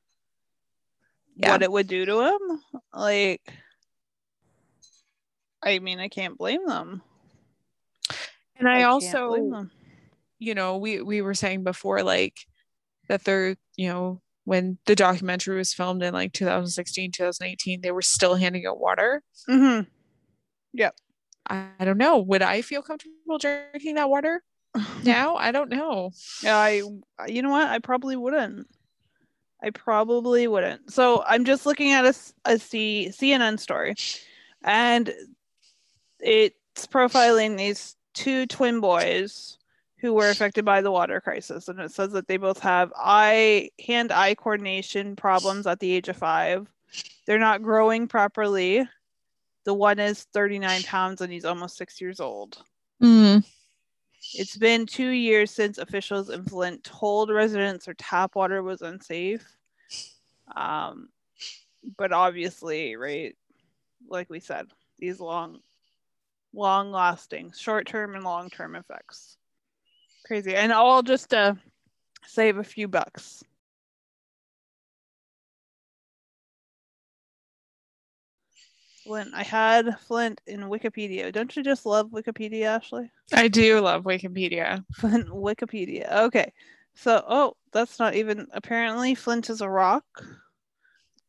yeah. 1.36 1.52
what 1.52 1.62
it 1.62 1.72
would 1.72 1.88
do 1.88 2.06
to 2.06 2.22
him 2.22 2.40
like 2.94 3.42
i 5.68 5.80
mean 5.80 6.00
i 6.00 6.08
can't 6.08 6.38
blame 6.38 6.66
them 6.66 7.02
and 8.58 8.68
i, 8.68 8.82
I 8.82 8.84
also 8.84 9.68
you 10.40 10.56
know 10.56 10.78
we 10.78 11.02
we 11.02 11.22
were 11.22 11.34
saying 11.34 11.64
before 11.64 12.04
like 12.04 12.38
that 13.08 13.24
they're 13.24 13.56
you 13.76 13.90
know 13.90 14.22
when 14.46 14.78
the 14.86 14.96
documentary 14.96 15.58
was 15.58 15.74
filmed 15.74 16.04
in 16.04 16.14
like 16.14 16.34
2016 16.34 17.12
2018 17.12 17.82
they 17.82 17.92
were 17.92 18.02
still 18.02 18.36
handing 18.36 18.66
out 18.66 18.80
water 18.80 19.24
mm-hmm. 19.50 19.88
yep 20.74 20.96
I, 21.50 21.68
I 21.80 21.86
don't 21.86 21.98
know 21.98 22.18
would 22.20 22.42
i 22.42 22.62
feel 22.62 22.82
comfortable 22.82 23.38
drinking 23.38 23.96
that 23.96 24.10
water 24.10 24.42
now 25.04 25.36
I 25.36 25.52
don't 25.52 25.70
know. 25.70 26.12
Yeah, 26.42 26.58
I 26.58 26.82
you 27.28 27.42
know 27.42 27.50
what? 27.50 27.68
I 27.68 27.80
probably 27.80 28.16
wouldn't. 28.16 28.68
I 29.62 29.72
probably 29.72 30.48
wouldn't. 30.48 30.92
So 30.92 31.24
I'm 31.26 31.44
just 31.44 31.66
looking 31.66 31.92
at 31.92 32.06
a, 32.06 32.14
a 32.46 32.60
C, 32.60 33.10
CNN 33.12 33.60
story, 33.60 33.96
and 34.64 35.14
it's 36.20 36.88
profiling 36.88 37.58
these 37.58 37.96
two 38.14 38.46
twin 38.48 38.80
boys 38.80 39.58
who 40.00 40.14
were 40.14 40.30
affected 40.30 40.64
by 40.64 40.82
the 40.82 40.92
water 40.92 41.20
crisis, 41.20 41.68
and 41.68 41.80
it 41.80 41.92
says 41.92 42.12
that 42.12 42.28
they 42.28 42.38
both 42.38 42.60
have 42.60 42.94
eye 42.96 43.70
hand-eye 43.86 44.36
coordination 44.36 45.16
problems 45.16 45.66
at 45.66 45.80
the 45.80 45.92
age 45.92 46.08
of 46.08 46.18
five. 46.18 46.68
They're 47.26 47.40
not 47.40 47.64
growing 47.64 48.08
properly. 48.08 48.88
The 49.66 49.74
one 49.74 50.00
is 50.00 50.24
39 50.34 50.84
pounds 50.84 51.22
and 51.22 51.32
he's 51.32 51.46
almost 51.46 51.76
six 51.76 52.00
years 52.00 52.20
old. 52.20 52.64
Mm. 53.04 53.44
It's 54.34 54.58
been 54.58 54.86
two 54.86 55.10
years 55.10 55.52
since 55.52 55.78
officials 55.78 56.30
in 56.30 56.44
Flint 56.46 56.84
told 56.84 57.30
residents 57.30 57.86
their 57.86 57.94
tap 57.96 58.36
water 58.36 58.64
was 58.64 58.82
unsafe. 58.82 59.46
Um, 60.56 61.10
but 61.98 62.12
obviously, 62.12 62.96
right, 62.96 63.36
like 64.10 64.30
we 64.30 64.40
said, 64.40 64.68
these 65.00 65.20
long, 65.20 65.60
long 66.58 66.92
lasting, 66.92 67.54
short 67.56 67.88
term 67.88 68.16
and 68.16 68.24
long 68.24 68.50
term 68.50 68.76
effects. 68.76 69.38
Crazy. 70.26 70.56
And 70.56 70.74
all 70.74 71.04
just 71.04 71.30
to 71.30 71.58
save 72.26 72.58
a 72.58 72.64
few 72.64 72.88
bucks. 72.88 73.44
Flint. 79.06 79.30
I 79.34 79.44
had 79.44 79.98
Flint 80.02 80.42
in 80.48 80.62
Wikipedia. 80.64 81.32
Don't 81.32 81.56
you 81.56 81.64
just 81.64 81.86
love 81.86 82.10
Wikipedia, 82.10 82.66
Ashley? 82.66 83.10
I 83.32 83.48
do 83.48 83.80
love 83.80 84.04
Wikipedia. 84.04 84.84
Flint 84.96 85.30
Wikipedia. 85.30 86.12
Okay. 86.12 86.52
So, 86.94 87.24
oh, 87.26 87.56
that's 87.72 88.00
not 88.00 88.16
even 88.16 88.48
apparently 88.52 89.16
Flint 89.16 89.50
is 89.50 89.62
a 89.62 89.70
rock. 89.70 90.04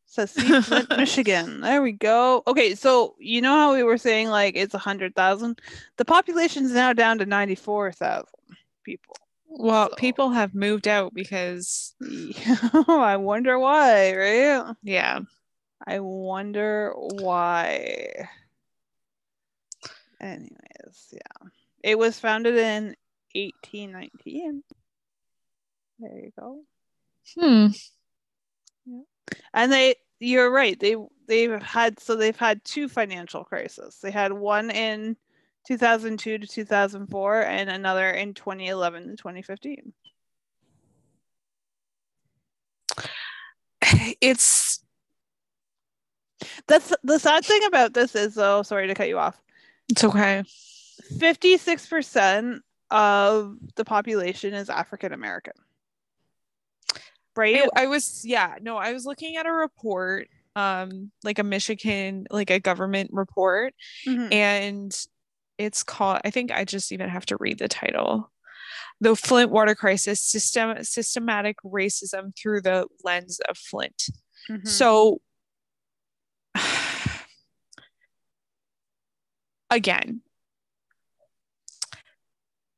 Says 0.09 0.31
see 0.31 0.61
Flint, 0.61 0.89
Michigan. 0.97 1.61
There 1.61 1.81
we 1.81 1.91
go. 1.93 2.41
Okay, 2.47 2.75
so 2.75 3.15
you 3.19 3.41
know 3.41 3.53
how 3.55 3.73
we 3.73 3.83
were 3.83 3.97
saying 3.97 4.27
like 4.29 4.55
it's 4.55 4.73
a 4.73 4.77
hundred 4.79 5.15
thousand? 5.15 5.59
The 5.97 6.05
population 6.05 6.65
is 6.65 6.71
now 6.73 6.93
down 6.93 7.19
to 7.19 7.25
ninety 7.25 7.55
four 7.55 7.91
thousand 7.91 8.27
people. 8.83 9.15
Well, 9.47 9.89
So- 9.89 9.95
people 9.95 10.29
have 10.31 10.53
moved 10.55 10.87
out 10.87 11.13
because 11.13 11.95
I 12.87 13.17
wonder 13.17 13.57
why, 13.59 14.15
right? 14.15 14.75
yeah. 14.83 15.19
I 15.87 15.99
wonder 15.99 16.93
why. 16.95 18.27
Anyways, 20.19 20.49
yeah. 21.13 21.47
It 21.83 21.97
was 21.97 22.19
founded 22.19 22.55
in 22.57 22.95
1819. 23.33 24.63
There 25.99 26.17
you 26.17 26.31
go. 26.37 26.61
Hmm. 27.39 27.67
And 29.53 29.71
they 29.71 29.95
you're 30.19 30.51
right. 30.51 30.79
They 30.79 30.95
they've 31.27 31.61
had 31.61 31.99
so 31.99 32.15
they've 32.15 32.35
had 32.35 32.63
two 32.65 32.89
financial 32.89 33.43
crises. 33.43 33.99
They 34.01 34.11
had 34.11 34.33
one 34.33 34.69
in 34.69 35.15
2002 35.67 36.39
to 36.39 36.47
2004 36.47 37.41
and 37.41 37.69
another 37.69 38.09
in 38.11 38.33
2011 38.33 39.07
to 39.09 39.15
2015. 39.15 39.93
It's 44.21 44.81
That's 46.67 46.93
the 47.03 47.19
sad 47.19 47.45
thing 47.45 47.61
about 47.65 47.93
this 47.93 48.15
is 48.15 48.35
though, 48.35 48.63
sorry 48.63 48.87
to 48.87 48.93
cut 48.93 49.07
you 49.07 49.17
off. 49.17 49.41
it's 49.89 50.03
okay. 50.03 50.43
56% 51.17 52.59
of 52.91 53.55
the 53.75 53.85
population 53.85 54.53
is 54.53 54.69
African 54.69 55.13
American. 55.13 55.53
Right? 57.39 57.61
I, 57.75 57.83
I 57.83 57.87
was 57.87 58.23
yeah, 58.25 58.55
no, 58.61 58.77
I 58.77 58.93
was 58.93 59.05
looking 59.05 59.37
at 59.37 59.45
a 59.45 59.51
report, 59.51 60.27
um, 60.55 61.11
like 61.23 61.39
a 61.39 61.43
Michigan, 61.43 62.25
like 62.29 62.49
a 62.49 62.59
government 62.59 63.09
report, 63.13 63.73
Mhm. 64.05 64.33
and 64.33 65.05
it's 65.57 65.83
called 65.83 66.19
I 66.25 66.29
think 66.31 66.51
I 66.51 66.65
just 66.65 66.91
even 66.91 67.09
have 67.09 67.25
to 67.27 67.37
read 67.39 67.59
the 67.59 67.67
title. 67.67 68.31
The 69.01 69.15
Flint 69.15 69.51
water 69.51 69.75
crisis 69.75 70.21
system 70.21 70.83
systematic 70.83 71.57
racism 71.65 72.35
through 72.37 72.61
the 72.61 72.87
lens 73.03 73.39
of 73.49 73.57
Flint. 73.57 74.03
Mhm. 74.49 74.67
So 74.67 75.21
again, 79.69 80.21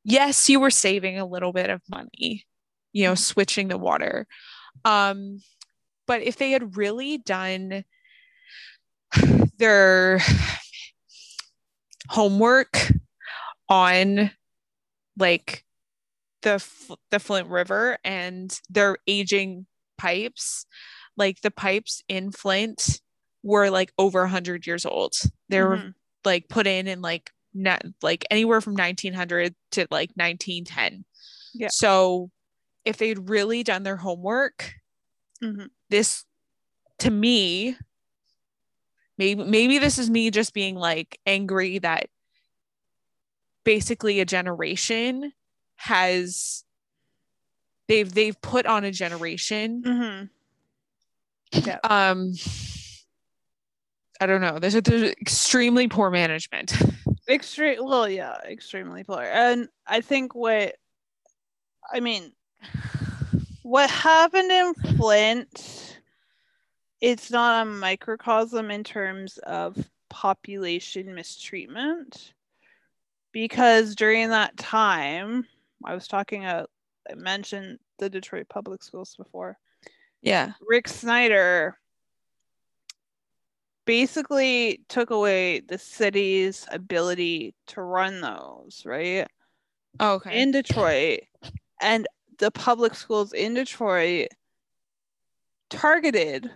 yes, 0.03 0.49
you 0.49 0.59
were 0.59 0.71
saving 0.71 1.19
a 1.19 1.25
little 1.25 1.53
bit 1.53 1.69
of 1.69 1.81
money, 1.89 2.45
you 2.93 3.03
know, 3.05 3.15
switching 3.15 3.67
the 3.67 3.77
water. 3.77 4.27
Um, 4.85 5.41
but 6.07 6.21
if 6.21 6.37
they 6.37 6.51
had 6.51 6.77
really 6.77 7.17
done 7.17 7.83
their 9.57 10.19
homework 12.09 12.91
on 13.69 14.31
like 15.17 15.63
the 16.41 16.63
the 17.11 17.19
Flint 17.19 17.47
River 17.47 17.97
and 18.03 18.59
their 18.69 18.97
aging 19.07 19.65
pipes, 19.97 20.65
like 21.17 21.41
the 21.41 21.51
pipes 21.51 22.01
in 22.07 22.31
Flint 22.31 23.01
were 23.43 23.69
like 23.69 23.91
over 23.97 24.21
100 24.21 24.65
years 24.67 24.85
old. 24.85 25.13
They 25.49 25.61
were 25.61 25.77
Mhm. 25.77 25.93
like 26.25 26.49
put 26.49 26.67
in 26.67 26.87
in 26.87 27.01
like 27.01 27.31
not 27.53 27.83
like 28.01 28.25
anywhere 28.31 28.61
from 28.61 28.75
1900 28.75 29.55
to 29.71 29.87
like 29.91 30.11
1910. 30.15 31.05
Yeah. 31.53 31.69
So 31.71 32.31
if 32.85 32.97
they'd 32.97 33.29
really 33.29 33.63
done 33.63 33.83
their 33.83 33.97
homework, 33.97 34.73
Mhm. 35.41 35.69
this 35.89 36.25
to 36.99 37.09
me 37.09 37.75
maybe 39.17 39.43
maybe 39.43 39.79
this 39.79 39.97
is 39.97 40.09
me 40.09 40.29
just 40.29 40.53
being 40.53 40.75
like 40.75 41.19
angry 41.25 41.79
that 41.79 42.09
basically 43.63 44.19
a 44.19 44.25
generation 44.25 45.33
has 45.77 46.63
they've 47.87 48.13
they've 48.13 48.39
put 48.41 48.65
on 48.67 48.83
a 48.83 48.91
generation 48.91 49.81
Mhm. 49.83 50.29
um 51.83 52.33
i 54.19 54.25
don't 54.27 54.41
know 54.41 54.59
there's, 54.59 54.75
a, 54.75 54.81
there's 54.81 55.11
extremely 55.13 55.87
poor 55.87 56.09
management 56.11 56.73
Extreme 57.29 57.85
well, 57.85 58.09
yeah, 58.09 58.35
extremely 58.45 59.03
poor. 59.03 59.21
And 59.21 59.69
I 59.87 60.01
think 60.01 60.35
what 60.35 60.75
I 61.93 61.99
mean 62.01 62.33
what 63.63 63.89
happened 63.89 64.51
in 64.51 64.73
Flint 64.97 65.99
it's 66.99 67.31
not 67.31 67.65
a 67.65 67.69
microcosm 67.69 68.69
in 68.69 68.83
terms 68.83 69.39
of 69.39 69.77
population 70.09 71.15
mistreatment 71.15 72.33
because 73.31 73.95
during 73.95 74.29
that 74.29 74.55
time 74.57 75.45
I 75.85 75.93
was 75.93 76.07
talking 76.07 76.43
about 76.45 76.69
I 77.09 77.15
mentioned 77.15 77.79
the 77.97 78.09
Detroit 78.09 78.47
public 78.49 78.83
schools 78.83 79.15
before. 79.15 79.57
yeah 80.21 80.53
Rick 80.67 80.87
Snyder 80.87 81.77
basically 83.85 84.81
took 84.87 85.09
away 85.09 85.59
the 85.61 85.77
city's 85.77 86.65
ability 86.71 87.53
to 87.67 87.81
run 87.81 88.21
those, 88.21 88.83
right? 88.85 89.27
oh, 89.99 90.13
okay 90.13 90.41
In 90.41 90.51
Detroit. 90.51 91.21
And 91.81 92.07
the 92.41 92.51
public 92.51 92.95
schools 92.95 93.33
in 93.33 93.53
Detroit 93.53 94.29
targeted 95.69 96.51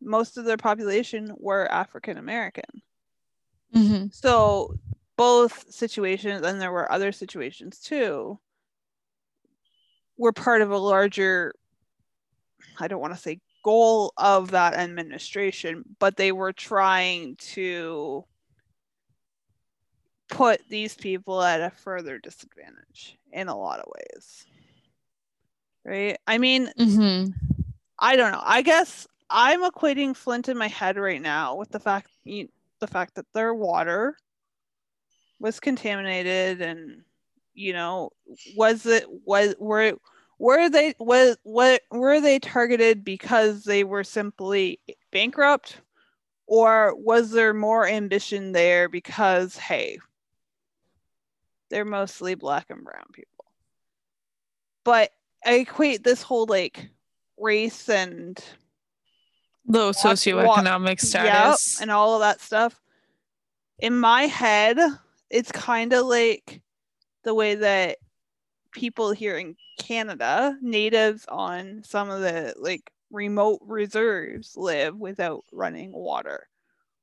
most 0.00 0.38
of 0.38 0.44
their 0.44 0.56
population 0.56 1.34
were 1.36 1.70
African 1.70 2.16
American. 2.16 2.64
hmm 3.74 4.06
So 4.12 4.76
both 5.16 5.70
situations, 5.70 6.46
and 6.46 6.60
there 6.60 6.72
were 6.72 6.90
other 6.90 7.12
situations 7.12 7.80
too, 7.80 8.38
were 10.16 10.32
part 10.32 10.62
of 10.62 10.70
a 10.70 10.78
larger, 10.78 11.54
I 12.78 12.86
don't 12.86 13.00
want 13.00 13.12
to 13.12 13.20
say 13.20 13.40
goal 13.64 14.12
of 14.16 14.52
that 14.52 14.74
administration, 14.74 15.84
but 15.98 16.16
they 16.16 16.30
were 16.30 16.52
trying 16.52 17.34
to 17.36 18.24
put 20.28 20.60
these 20.68 20.94
people 20.94 21.42
at 21.42 21.60
a 21.60 21.70
further 21.70 22.18
disadvantage 22.18 23.18
in 23.32 23.48
a 23.48 23.58
lot 23.58 23.80
of 23.80 23.92
ways. 23.92 24.46
Right? 25.84 26.18
I 26.26 26.38
mean, 26.38 26.70
hmm 26.76 27.26
I 27.98 28.16
don't 28.16 28.32
know. 28.32 28.42
I 28.42 28.62
guess 28.62 29.06
I'm 29.28 29.62
equating 29.62 30.16
Flint 30.16 30.48
in 30.48 30.56
my 30.56 30.68
head 30.68 30.96
right 30.96 31.20
now 31.20 31.56
with 31.56 31.70
the 31.70 31.80
fact 31.80 32.08
you, 32.24 32.48
the 32.80 32.86
fact 32.86 33.14
that 33.16 33.26
their 33.34 33.54
water 33.54 34.16
was 35.38 35.60
contaminated 35.60 36.60
and 36.60 37.02
you 37.54 37.72
know 37.72 38.10
was 38.56 38.86
it 38.86 39.06
was 39.24 39.54
were 39.58 39.94
were 40.38 40.68
they 40.68 40.94
was 40.98 41.36
what 41.42 41.82
were 41.90 42.20
they 42.20 42.38
targeted 42.38 43.04
because 43.04 43.64
they 43.64 43.84
were 43.84 44.04
simply 44.04 44.80
bankrupt 45.12 45.78
or 46.46 46.94
was 46.96 47.30
there 47.30 47.54
more 47.54 47.86
ambition 47.86 48.52
there 48.52 48.88
because 48.88 49.56
hey 49.56 49.98
they're 51.70 51.84
mostly 51.84 52.34
black 52.34 52.66
and 52.70 52.84
brown 52.84 53.04
people 53.12 53.44
but 54.84 55.10
i 55.44 55.54
equate 55.54 56.04
this 56.04 56.22
whole 56.22 56.46
like 56.46 56.88
race 57.38 57.88
and 57.88 58.44
low 59.66 59.92
socioeconomic 59.92 61.00
status 61.00 61.76
Yep, 61.78 61.82
and 61.82 61.90
all 61.90 62.14
of 62.14 62.20
that 62.20 62.40
stuff. 62.40 62.80
In 63.78 63.98
my 63.98 64.22
head, 64.22 64.78
it's 65.30 65.52
kind 65.52 65.92
of 65.92 66.06
like 66.06 66.60
the 67.24 67.34
way 67.34 67.54
that 67.54 67.98
people 68.72 69.12
here 69.12 69.38
in 69.38 69.56
Canada, 69.78 70.56
natives 70.60 71.24
on 71.28 71.82
some 71.84 72.10
of 72.10 72.20
the 72.20 72.54
like 72.58 72.90
remote 73.10 73.60
reserves 73.62 74.56
live 74.56 74.96
without 74.96 75.44
running 75.52 75.92
water, 75.92 76.46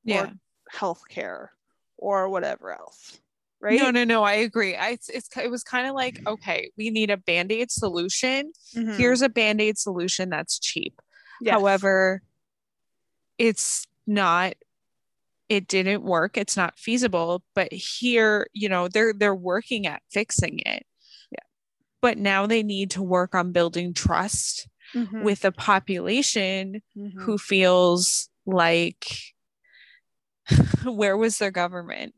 yeah 0.03 0.31
healthcare, 0.73 1.47
or 1.97 2.29
whatever 2.29 2.71
else. 2.71 3.19
Right? 3.59 3.79
no 3.79 3.89
no 3.91 4.03
no 4.03 4.23
i 4.23 4.33
agree 4.33 4.75
I, 4.75 4.89
it's, 4.91 5.09
it's 5.09 5.35
it 5.35 5.49
was 5.49 5.63
kind 5.63 5.87
of 5.87 5.95
like 5.95 6.19
okay 6.27 6.69
we 6.77 6.89
need 6.91 7.09
a 7.09 7.17
band-aid 7.17 7.71
solution 7.71 8.51
Mhm. 8.75 8.95
here's 8.97 9.21
a 9.23 9.29
band-aid 9.29 9.77
solution 9.77 10.29
that's 10.29 10.59
cheap 10.59 11.01
Yes. 11.41 11.53
However, 11.53 12.21
it's 13.37 13.85
not 14.07 14.53
it 15.49 15.67
didn't 15.67 16.03
work. 16.03 16.35
It's 16.37 16.57
not 16.57 16.77
feasible, 16.77 17.41
but 17.55 17.71
here, 17.71 18.47
you 18.53 18.67
know, 18.67 18.87
they're 18.89 19.13
they're 19.13 19.35
working 19.35 19.85
at 19.87 20.01
fixing 20.11 20.59
it. 20.59 20.85
Yeah. 21.31 21.45
But 22.01 22.17
now 22.17 22.47
they 22.47 22.63
need 22.63 22.91
to 22.91 23.03
work 23.03 23.33
on 23.35 23.51
building 23.53 23.93
trust 23.93 24.67
Mhm. 24.95 25.21
with 25.23 25.45
a 25.45 25.51
population 25.51 26.81
Mhm. 26.97 27.21
who 27.21 27.37
feels 27.37 28.29
like 28.45 29.05
where 30.85 31.15
was 31.17 31.37
their 31.37 31.51
government? 31.51 32.13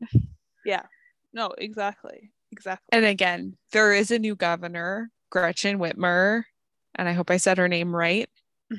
No, 1.32 1.52
exactly, 1.56 2.32
exactly. 2.52 2.86
And 2.92 3.04
again, 3.04 3.56
there 3.72 3.92
is 3.92 4.10
a 4.10 4.18
new 4.18 4.34
governor, 4.36 5.10
Gretchen 5.30 5.78
Whitmer, 5.78 6.44
and 6.94 7.08
I 7.08 7.12
hope 7.12 7.30
I 7.30 7.36
said 7.36 7.58
her 7.58 7.68
name 7.68 7.94
right. 7.94 8.28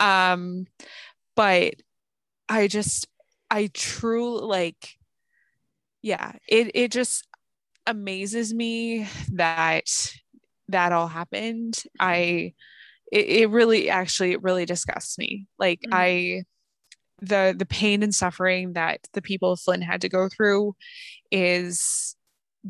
um 0.00 0.66
but 1.36 1.74
i 2.48 2.66
just 2.66 3.06
i 3.50 3.70
truly 3.72 4.42
like 4.44 4.96
yeah 6.02 6.32
it 6.48 6.70
it 6.74 6.90
just 6.92 7.26
amazes 7.86 8.54
me 8.54 9.08
that 9.32 9.84
that 10.68 10.92
all 10.92 11.08
happened. 11.08 11.82
I 12.00 12.54
it, 13.12 13.26
it 13.28 13.50
really 13.50 13.90
actually 13.90 14.32
it 14.32 14.42
really 14.42 14.66
disgusts 14.66 15.18
me. 15.18 15.46
Like 15.58 15.80
Mhm. 15.86 15.90
I 15.92 16.42
the 17.22 17.54
the 17.56 17.64
pain 17.64 18.02
and 18.02 18.14
suffering 18.14 18.72
that 18.74 19.00
the 19.12 19.22
people 19.22 19.52
of 19.52 19.60
Flint 19.60 19.84
had 19.84 20.00
to 20.02 20.08
go 20.08 20.28
through 20.28 20.74
is 21.30 22.16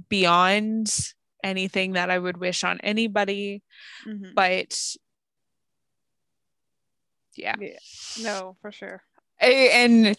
beyond 0.08 0.94
anything 1.42 1.92
that 1.94 2.10
I 2.10 2.18
would 2.18 2.36
wish 2.36 2.62
on 2.62 2.78
anybody. 2.80 3.62
Mhm. 4.06 4.34
But 4.34 4.78
yeah. 7.34 7.56
Yeah. 7.58 7.78
No, 8.20 8.56
for 8.60 8.70
sure. 8.70 9.02
And 9.40 10.16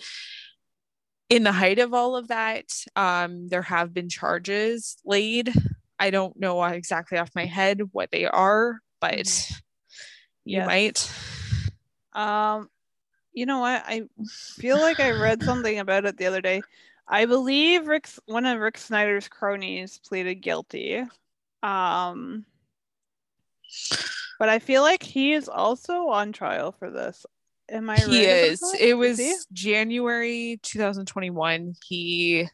in 1.30 1.44
the 1.44 1.52
height 1.52 1.80
of 1.80 1.94
all 1.94 2.16
of 2.16 2.28
that 2.28 2.66
um 2.96 3.48
there 3.48 3.62
have 3.62 3.94
been 3.94 4.10
charges 4.10 4.98
laid 5.06 5.52
i 5.98 6.10
don't 6.12 6.38
know 6.38 6.62
exactly 6.64 7.18
off 7.18 7.32
my 7.34 7.46
head 7.46 7.80
what 7.94 8.12
they 8.12 8.26
are 8.26 8.80
but 9.00 9.24
Mhm. 9.24 9.52
you 10.46 10.58
Yes. 10.58 10.66
might 10.68 11.12
Um, 12.22 12.70
you 13.34 13.46
know 13.46 13.60
what? 13.60 13.84
I 13.86 14.04
feel 14.58 14.78
like 14.78 15.00
I 15.00 15.12
read 15.12 15.44
something 15.44 15.80
about 15.80 16.06
it 16.06 16.18
the 16.18 16.26
other 16.26 16.42
day. 16.42 16.62
I 17.08 17.26
believe 17.26 17.88
Rick's 17.88 18.20
one 18.26 18.46
of 18.46 18.60
Rick 18.60 18.78
Snyder's 18.78 19.28
cronies 19.28 20.00
pleaded 20.08 20.36
guilty. 20.36 21.04
Um, 21.62 22.46
but 24.40 24.50
I 24.50 24.60
feel 24.60 24.82
like 24.82 25.04
he 25.04 25.34
is 25.34 25.50
also 25.50 26.08
on 26.10 26.32
trial 26.32 26.72
for 26.72 26.90
this. 26.90 27.26
Am 27.70 27.90
I 27.90 27.98
he 27.98 28.26
about 28.26 28.36
is 28.36 28.62
it 28.80 28.94
was 28.98 29.18
he? 29.18 29.34
january 29.54 30.60
2021 30.64 31.74
he 31.86 32.48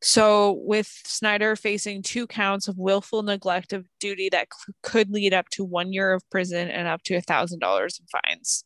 so 0.00 0.52
with 0.64 0.86
snyder 1.04 1.54
facing 1.54 2.00
two 2.02 2.26
counts 2.26 2.66
of 2.66 2.78
willful 2.78 3.22
neglect 3.22 3.74
of 3.74 3.86
duty 4.00 4.30
that 4.30 4.48
c- 4.52 4.72
could 4.82 5.10
lead 5.10 5.34
up 5.34 5.48
to 5.50 5.64
one 5.64 5.92
year 5.92 6.14
of 6.14 6.28
prison 6.30 6.70
and 6.70 6.88
up 6.88 7.02
to 7.02 7.14
a 7.14 7.20
thousand 7.20 7.58
dollars 7.58 8.00
in 8.00 8.06
fines 8.06 8.64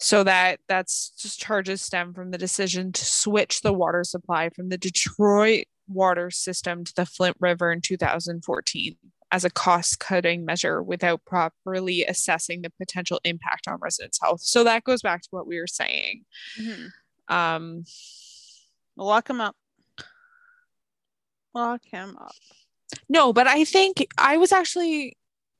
so 0.00 0.24
that 0.24 0.58
that's 0.68 1.10
just 1.18 1.38
charges 1.40 1.82
stem 1.82 2.12
from 2.14 2.30
the 2.30 2.38
decision 2.38 2.90
to 2.92 3.04
switch 3.04 3.60
the 3.60 3.72
water 3.72 4.02
supply 4.02 4.48
from 4.50 4.68
the 4.70 4.78
detroit 4.78 5.64
water 5.88 6.30
system 6.30 6.84
to 6.84 6.94
the 6.94 7.04
flint 7.06 7.36
river 7.40 7.70
in 7.72 7.80
2014 7.80 8.96
as 9.32 9.44
a 9.44 9.50
cost 9.50 10.00
cutting 10.00 10.44
measure 10.44 10.82
without 10.82 11.24
properly 11.24 12.04
assessing 12.04 12.62
the 12.62 12.70
potential 12.78 13.20
impact 13.24 13.68
on 13.68 13.78
residents' 13.80 14.18
health. 14.20 14.40
So 14.40 14.64
that 14.64 14.82
goes 14.84 15.02
back 15.02 15.22
to 15.22 15.28
what 15.30 15.46
we 15.46 15.58
were 15.58 15.66
saying. 15.68 16.24
Mhm. 16.58 16.90
Um, 17.28 17.84
Lock 18.96 19.30
him 19.30 19.40
up. 19.40 19.54
Lock 21.54 21.82
him 21.84 22.16
up. 22.20 22.32
no, 23.08 23.32
but 23.32 23.46
I 23.46 23.64
think 23.64 24.06
I 24.18 24.36
was 24.36 24.50
actually, 24.52 25.16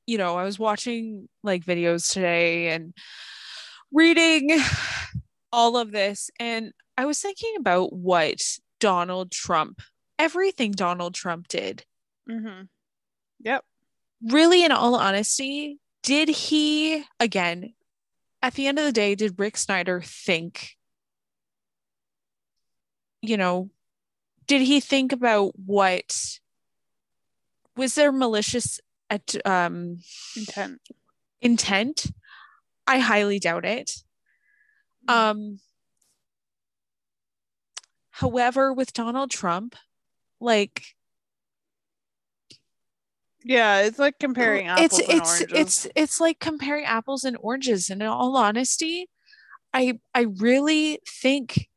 you 0.06 0.18
know, 0.18 0.36
I 0.36 0.44
was 0.44 0.58
watching 0.58 1.28
like 1.42 1.64
videos 1.64 2.12
today 2.12 2.70
and 2.70 2.92
reading 3.92 4.60
all 5.52 5.76
of 5.76 5.92
this, 5.92 6.30
and 6.38 6.72
I 6.96 7.06
was 7.06 7.20
thinking 7.20 7.54
about 7.56 7.92
what 7.92 8.40
Donald 8.78 9.30
Trump, 9.30 9.80
everything 10.18 10.72
Donald 10.72 11.14
Trump 11.14 11.48
did. 11.48 11.84
Mm-hmm. 12.28 12.64
Yep. 13.42 13.64
really 14.30 14.64
in 14.64 14.70
all 14.70 14.94
honesty 14.94 15.78
did 16.02 16.28
he 16.28 17.04
again 17.18 17.72
at 18.42 18.54
the 18.54 18.66
end 18.66 18.78
of 18.78 18.84
the 18.84 18.92
day 18.92 19.14
did 19.14 19.38
rick 19.38 19.56
snyder 19.56 20.02
think 20.04 20.76
you 23.22 23.36
know 23.36 23.70
did 24.46 24.60
he 24.60 24.78
think 24.80 25.12
about 25.12 25.52
what 25.64 26.38
was 27.76 27.94
there 27.94 28.12
malicious 28.12 28.78
at, 29.08 29.34
um, 29.46 29.98
Intent. 30.36 30.80
intent 31.40 32.06
i 32.86 32.98
highly 32.98 33.38
doubt 33.38 33.64
it 33.64 33.92
um 35.08 35.58
however 38.10 38.72
with 38.72 38.92
donald 38.92 39.30
trump 39.30 39.74
like 40.40 40.94
Yeah, 43.44 43.80
it's 43.80 43.98
like 43.98 44.18
comparing 44.18 44.66
apples 44.66 45.00
it's 45.00 45.10
and 45.10 45.20
it's 45.20 45.40
oranges. 45.40 45.58
it's 45.58 45.86
it's 45.94 46.20
like 46.20 46.38
comparing 46.40 46.84
apples 46.84 47.24
and 47.24 47.36
oranges 47.40 47.88
and 47.88 48.02
in 48.02 48.08
all 48.08 48.36
honesty 48.36 49.08
i 49.72 49.98
i 50.14 50.22
really 50.22 51.00
think 51.08 51.68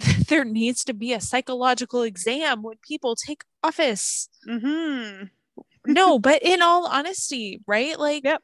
there 0.28 0.44
needs 0.44 0.84
to 0.84 0.92
be 0.94 1.12
a 1.12 1.20
psychological 1.20 2.02
exam 2.02 2.62
when 2.62 2.76
people 2.86 3.14
take 3.14 3.44
office 3.62 4.28
mm-hmm. 4.46 5.26
no 5.86 6.18
but 6.18 6.42
in 6.42 6.62
all 6.62 6.86
honesty 6.86 7.60
right 7.66 7.98
like 7.98 8.24
Yep. 8.24 8.42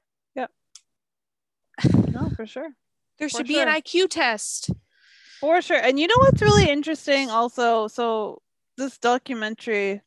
No, 2.13 2.29
for 2.37 2.47
sure. 2.47 2.71
there 3.19 3.29
for 3.29 3.39
should 3.39 3.47
be 3.47 3.61
an 3.61 3.69
iq 3.69 4.09
test 4.09 4.71
For 5.41 5.61
sure. 5.63 5.79
And 5.79 5.99
you 5.99 6.07
know 6.07 6.19
what's 6.19 6.43
really 6.43 6.69
interesting 6.71 7.31
also? 7.31 7.89
So 7.89 8.43
this 8.77 8.99
documentary, 8.99 10.03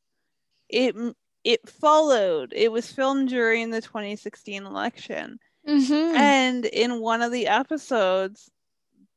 it 0.70 0.96
it 1.44 1.68
followed. 1.70 2.54
It 2.56 2.72
was 2.72 2.92
filmed 2.92 3.30
during 3.30 3.70
the 3.72 3.82
2016 3.82 4.64
election. 4.66 5.40
mm-hmm. 5.68 6.16
And 6.16 6.66
in 6.66 7.00
one 7.02 7.22
of 7.22 7.32
the 7.32 7.48
episodes, 7.48 8.50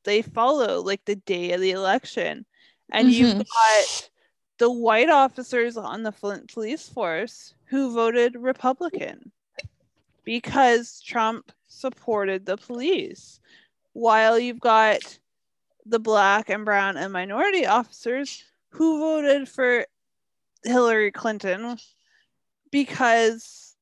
they 0.04 0.22
follow 0.22 0.80
like 0.80 1.04
the 1.04 1.16
day 1.16 1.52
of 1.52 1.60
the 1.60 1.70
election. 1.72 2.46
And 2.90 3.10
you've 3.12 3.34
Mhm. 3.34 3.46
got 3.46 4.10
the 4.58 4.70
white 4.70 5.10
officers 5.10 5.76
on 5.76 6.02
the 6.02 6.12
Flint 6.12 6.52
police 6.52 6.88
force 6.88 7.54
who 7.66 7.92
voted 7.92 8.34
Republican 8.36 9.30
because 10.24 11.00
Trump 11.02 11.52
supported 11.76 12.46
the 12.46 12.56
police. 12.56 13.40
While 13.92 14.38
you've 14.38 14.60
got 14.60 15.18
the 15.84 15.98
black 15.98 16.50
and 16.50 16.64
brown 16.64 16.96
and 16.96 17.12
minority 17.12 17.66
officers 17.66 18.44
who 18.70 18.98
voted 18.98 19.48
for 19.48 19.86
Hillary 20.64 21.12
Clinton 21.12 21.76
because 22.70 23.76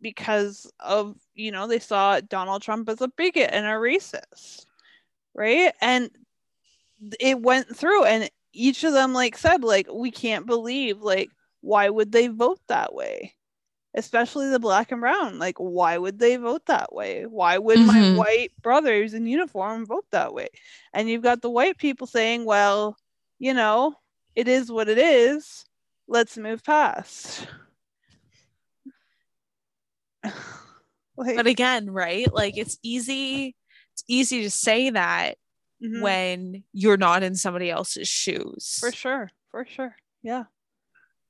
because 0.00 0.70
of 0.80 1.16
you 1.34 1.50
know 1.50 1.66
they 1.66 1.78
saw 1.78 2.20
Donald 2.20 2.62
Trump 2.62 2.88
as 2.88 3.00
a 3.00 3.08
bigot 3.08 3.50
and 3.52 3.64
a 3.64 3.70
racist 3.70 4.66
right 5.34 5.72
and 5.80 6.10
it 7.18 7.40
went 7.40 7.74
through 7.74 8.04
and 8.04 8.28
each 8.52 8.84
of 8.84 8.92
them 8.92 9.14
like 9.14 9.38
said 9.38 9.64
like 9.64 9.86
we 9.90 10.10
can't 10.10 10.44
believe 10.44 11.00
like 11.00 11.30
why 11.60 11.88
would 11.88 12.12
they 12.12 12.26
vote 12.26 12.60
that 12.68 12.94
way 12.94 13.32
especially 13.94 14.48
the 14.48 14.58
black 14.58 14.90
and 14.92 15.00
brown 15.00 15.38
like 15.38 15.56
why 15.58 15.98
would 15.98 16.18
they 16.18 16.36
vote 16.36 16.64
that 16.66 16.92
way? 16.94 17.24
Why 17.26 17.58
would 17.58 17.80
my 17.80 18.00
Mhm. 18.00 18.16
white 18.16 18.52
brothers 18.62 19.12
in 19.14 19.26
uniform 19.26 19.84
vote 19.86 20.06
that 20.12 20.32
way? 20.34 20.48
And 20.94 21.08
you've 21.08 21.22
got 21.22 21.42
the 21.42 21.50
white 21.50 21.78
people 21.78 22.06
saying 22.06 22.44
well 22.44 22.96
you 23.38 23.52
know 23.54 23.94
it 24.34 24.48
is 24.48 24.70
what 24.72 24.88
it 24.88 24.98
is. 24.98 25.64
Let's 26.08 26.36
move 26.38 26.64
past. 26.64 27.46
Like, 31.14 31.36
but 31.36 31.46
again 31.46 31.90
right? 31.90 32.32
Like 32.32 32.56
it's 32.56 32.78
easy 32.82 33.54
it's 33.92 34.02
easy 34.08 34.42
to 34.44 34.50
say 34.50 34.88
that 34.90 35.36
mhm, 35.82 36.00
when 36.00 36.64
you're 36.72 36.96
not 36.96 37.22
in 37.22 37.34
somebody 37.34 37.70
else's 37.70 38.08
shoes. 38.08 38.78
For 38.80 38.90
sure 38.90 39.30
for 39.50 39.66
sure. 39.66 39.94
Yeah. 40.22 40.44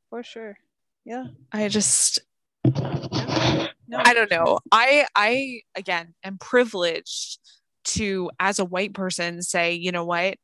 For 0.09 0.23
sure. 0.23 0.57
Yeah. 1.05 1.25
I 1.51 1.67
just 1.69 2.21
no, 2.65 3.99
I 4.05 4.15
don't 4.15 4.31
know. 4.31 4.59
I 4.71 5.07
I 5.15 5.61
again 5.75 6.15
am 6.25 6.39
privileged 6.39 7.39
to 7.85 8.31
as 8.39 8.59
a 8.59 8.65
white 8.65 8.95
person 8.95 9.43
say, 9.43 9.73
you 9.75 9.93
know 9.93 10.05
what? 10.05 10.37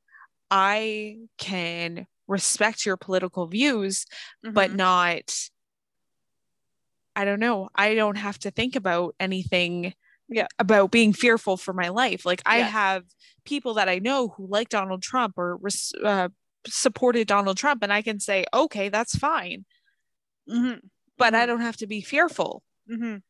I 0.51 1.19
can 1.39 2.07
respect 2.29 2.87
your 2.87 2.97
political 2.97 3.47
views, 3.47 4.07
but 4.55 4.73
Mhm. 4.73 4.77
not 4.77 5.33
I 7.17 7.25
don't 7.25 7.41
know. 7.41 7.69
I 7.75 7.95
don't 7.95 8.17
have 8.17 8.39
to 8.41 8.51
think 8.51 8.77
about 8.77 9.15
anything 9.19 9.95
Yeah. 10.29 10.47
about 10.59 10.91
being 10.91 11.13
fearful 11.13 11.57
for 11.57 11.73
my 11.73 11.89
life. 11.89 12.25
Like 12.25 12.43
I 12.47 12.59
Yes. 12.59 12.71
have 12.71 13.05
people 13.45 13.75
that 13.75 13.89
I 13.89 13.99
know 13.99 14.29
who 14.29 14.47
like 14.47 14.69
Donald 14.69 15.03
Trump 15.03 15.35
or 15.39 15.57
res- 15.57 15.93
uh, 16.05 16.29
supported 16.67 17.27
Donald 17.29 17.57
Trump 17.57 17.83
and 17.83 17.93
I 17.93 18.03
can 18.03 18.21
say, 18.21 18.45
"Okay, 18.55 18.89
that's 18.89 19.17
fine." 19.17 19.65
Mhm, 20.49 20.91
But 21.19 21.35
I 21.35 21.45
Mhm. 21.45 21.47
don't 21.49 21.61
have 21.61 21.77
to 21.79 21.87
be 21.87 22.01
fearful. 22.01 22.63
mhm. 22.89 23.23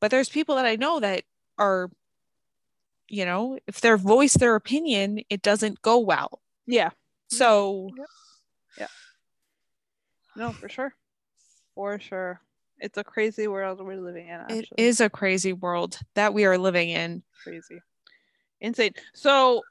but 0.00 0.10
there's 0.10 0.28
people 0.28 0.56
that 0.56 0.66
I 0.66 0.76
know 0.76 1.00
that 1.00 1.24
are, 1.58 1.90
you 3.08 3.24
know, 3.24 3.58
if 3.66 3.80
they 3.80 3.92
voice 3.94 4.34
their 4.34 4.54
opinion, 4.56 5.20
it 5.30 5.42
doesn't 5.42 5.80
go 5.82 5.98
well. 5.98 6.40
yeah 6.66 6.90
So 7.28 7.90
yeah. 8.78 8.86
no 10.36 10.52
for 10.52 10.68
sure 10.68 10.94
for 11.74 11.98
sure 11.98 12.40
it's 12.78 12.98
a 12.98 13.04
crazy 13.04 13.46
world 13.48 13.80
we're 13.80 13.96
living 14.00 14.28
in 14.28 14.40
actually 14.40 14.58
it 14.58 14.68
is 14.76 15.00
a 15.00 15.10
crazy 15.10 15.52
world 15.52 15.98
that 16.14 16.32
we 16.34 16.44
are 16.44 16.58
living 16.58 16.90
in. 16.90 17.22
crazy 17.42 17.80
insane 18.60 18.92
so 19.14 19.62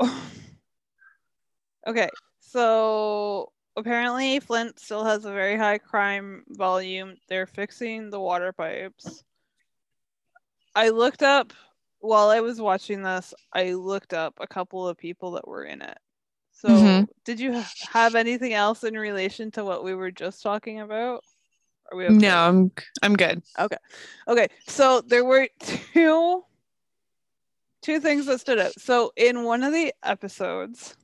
okay 1.86 2.10
so 2.40 3.52
apparently 3.76 4.40
Flint 4.40 4.78
still 4.78 5.04
has 5.04 5.24
a 5.24 5.32
very 5.32 5.56
high 5.56 5.78
crime 5.78 6.44
volume. 6.48 7.14
They're 7.28 7.46
fixing 7.46 8.10
the 8.10 8.20
water 8.20 8.52
pipes. 8.52 9.24
I 10.74 10.88
looked 10.88 11.22
up 11.22 11.52
while 12.02 12.30
I 12.30 12.40
was 12.40 12.60
watching 12.60 13.02
this, 13.02 13.32
I 13.52 13.72
looked 13.74 14.12
up 14.12 14.34
a 14.40 14.46
couple 14.46 14.86
of 14.88 14.98
people 14.98 15.30
that 15.32 15.46
were 15.46 15.64
in 15.64 15.80
it. 15.82 15.98
So, 16.50 16.68
Mhm. 16.68 17.08
did 17.24 17.38
you 17.40 17.64
have 17.90 18.14
anything 18.14 18.52
else 18.52 18.84
in 18.84 18.98
relation 18.98 19.50
to 19.52 19.64
what 19.64 19.84
we 19.84 19.94
were 19.94 20.10
just 20.10 20.42
talking 20.42 20.80
about? 20.80 21.24
Are 21.90 21.96
we 21.96 22.06
okay? 22.06 22.16
No, 22.16 22.36
I'm 22.36 22.72
I'm 23.02 23.14
good. 23.14 23.42
Okay. 23.58 23.76
Okay, 24.26 24.48
so 24.66 25.00
there 25.00 25.24
were 25.24 25.48
two 25.60 26.44
two 27.82 28.00
things 28.00 28.26
that 28.26 28.40
stood 28.40 28.58
out. 28.58 28.78
So 28.80 29.12
in 29.16 29.44
one 29.44 29.62
of 29.62 29.72
the 29.72 29.92
episodes, 30.02 30.96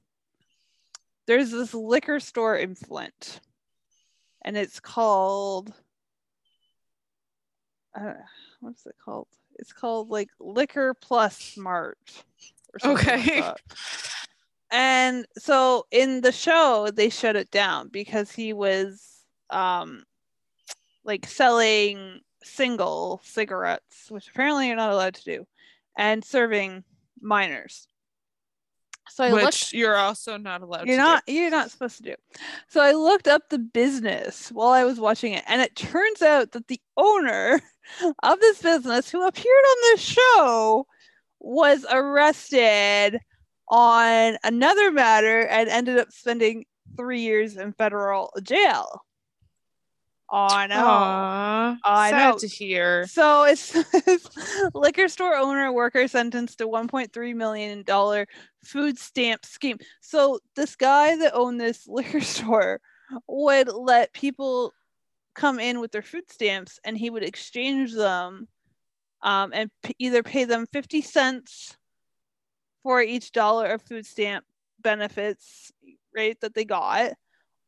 there's 1.28 1.50
this 1.52 1.74
liquor 1.74 2.18
store 2.18 2.56
in 2.56 2.74
Flint, 2.74 3.40
and 4.44 4.56
it's 4.56 4.80
called 4.80 5.72
uh, 7.94 8.14
what's 8.60 8.86
it 8.86 8.94
called? 9.04 9.28
It's 9.56 9.72
called 9.72 10.10
like 10.10 10.30
Liquor 10.40 10.94
Plus 10.94 11.36
Smart. 11.36 11.98
Or 12.72 12.78
something 12.78 13.06
like 13.06 13.18
Okay. 13.18 13.52
And 14.70 15.26
so 15.38 15.86
in 15.90 16.20
the 16.20 16.32
show, 16.32 16.90
they 16.92 17.08
shut 17.08 17.36
it 17.36 17.50
down 17.50 17.88
because 17.88 18.32
he 18.32 18.52
was 18.52 19.24
um 19.50 20.04
like 21.04 21.26
selling 21.26 22.20
single 22.42 23.20
cigarettes, 23.24 24.10
which 24.10 24.28
apparently 24.28 24.66
you're 24.66 24.76
not 24.76 24.92
allowed 24.92 25.14
to 25.14 25.24
do, 25.24 25.46
and 25.96 26.24
serving 26.24 26.84
minors. 27.20 27.88
So 29.10 29.24
I 29.24 29.32
Which 29.32 29.44
looked 29.44 29.72
you're 29.72 29.96
also 29.96 30.36
not 30.36 30.62
allowed 30.62 30.86
you're 30.86 30.96
to 30.96 31.02
not 31.02 31.22
you're 31.26 31.50
not 31.50 31.70
supposed 31.70 31.96
to 31.98 32.02
do. 32.02 32.14
So 32.68 32.80
I 32.80 32.92
looked 32.92 33.28
up 33.28 33.48
the 33.48 33.58
business 33.58 34.50
while 34.50 34.70
I 34.70 34.84
was 34.84 35.00
watching 35.00 35.32
it, 35.32 35.44
and 35.46 35.60
it 35.60 35.76
turns 35.76 36.22
out 36.22 36.52
that 36.52 36.68
the 36.68 36.80
owner 36.96 37.60
of 38.22 38.40
this 38.40 38.62
business, 38.62 39.10
who 39.10 39.26
appeared 39.26 39.46
on 39.46 39.76
the 39.92 40.00
show, 40.00 40.86
was 41.40 41.86
arrested 41.90 43.18
on 43.68 44.36
another 44.44 44.90
matter 44.90 45.46
and 45.46 45.68
ended 45.68 45.98
up 45.98 46.10
spending 46.10 46.64
three 46.96 47.20
years 47.20 47.56
in 47.56 47.72
federal 47.72 48.32
jail. 48.42 49.02
Oh, 50.30 50.36
I 50.36 50.66
know. 50.66 50.82
Aw, 50.82 51.78
I 51.84 52.10
sad 52.10 52.32
know. 52.32 52.38
to 52.38 52.46
hear. 52.46 53.06
So 53.06 53.44
it's 53.48 53.74
liquor 54.74 55.08
store 55.08 55.34
owner 55.34 55.72
worker 55.72 56.06
sentenced 56.08 56.58
to 56.58 56.68
1.3 56.68 57.34
million 57.34 57.82
dollar 57.82 58.26
food 58.64 58.98
stamp 58.98 59.44
scheme. 59.44 59.78
So 60.00 60.40
this 60.56 60.76
guy 60.76 61.16
that 61.16 61.34
owned 61.34 61.60
this 61.60 61.86
liquor 61.88 62.20
store 62.20 62.80
would 63.26 63.68
let 63.72 64.12
people 64.12 64.72
come 65.34 65.60
in 65.60 65.80
with 65.80 65.92
their 65.92 66.02
food 66.02 66.30
stamps 66.30 66.78
and 66.84 66.98
he 66.98 67.10
would 67.10 67.22
exchange 67.22 67.94
them 67.94 68.48
um, 69.22 69.52
and 69.54 69.70
p- 69.82 69.94
either 69.98 70.22
pay 70.22 70.44
them 70.44 70.66
50 70.72 71.00
cents 71.00 71.76
for 72.82 73.00
each 73.00 73.32
dollar 73.32 73.66
of 73.66 73.82
food 73.82 74.04
stamp 74.04 74.44
benefits 74.80 75.72
right 76.14 76.40
that 76.40 76.54
they 76.54 76.64
got 76.64 77.12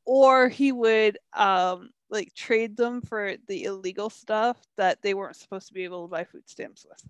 or 0.05 0.49
he 0.49 0.73
would 0.73 1.18
um 1.33 1.90
like 2.11 2.35
trade 2.35 2.77
them 2.77 3.01
for 3.01 3.35
the 3.49 3.64
illegal 3.64 4.11
stuff 4.11 4.57
that 4.77 5.01
they 5.03 5.14
weren't 5.14 5.37
supposed 5.37 5.68
to 5.68 5.75
be 5.75 5.85
able 5.85 6.07
to 6.07 6.11
buy 6.11 6.25
food 6.25 6.49
stamps 6.49 6.85
with 6.88 7.03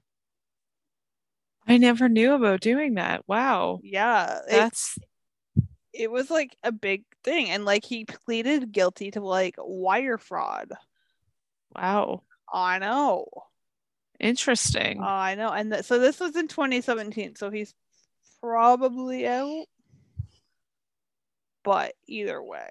I 1.66 1.76
never 1.76 2.08
knew 2.08 2.32
about 2.32 2.60
doing 2.60 2.94
that. 2.94 3.22
Wow. 3.28 3.80
yeah 3.82 4.38
it, 4.38 4.50
That's 4.50 4.98
it 5.92 6.10
was 6.10 6.30
like 6.30 6.56
a 6.62 6.72
big 6.72 7.04
thing 7.24 7.50
and 7.50 7.64
like 7.64 7.84
he 7.84 8.04
pleaded 8.04 8.72
guilty 8.72 9.10
to 9.12 9.20
like 9.20 9.54
wire 9.58 10.18
fraud 10.18 10.72
wow. 11.74 12.22
i 12.52 12.78
know 12.78 13.26
Interesting. 14.18 15.00
i 15.02 15.34
know 15.34 15.50
and 15.50 15.72
th- 15.72 15.84
so 15.84 15.98
this 15.98 16.20
was 16.20 16.36
in 16.36 16.48
2017 16.48 17.36
so 17.36 17.50
he's 17.50 17.74
probably 18.40 19.26
out 19.26 19.66
but 21.64 21.94
either 22.06 22.42
way 22.42 22.70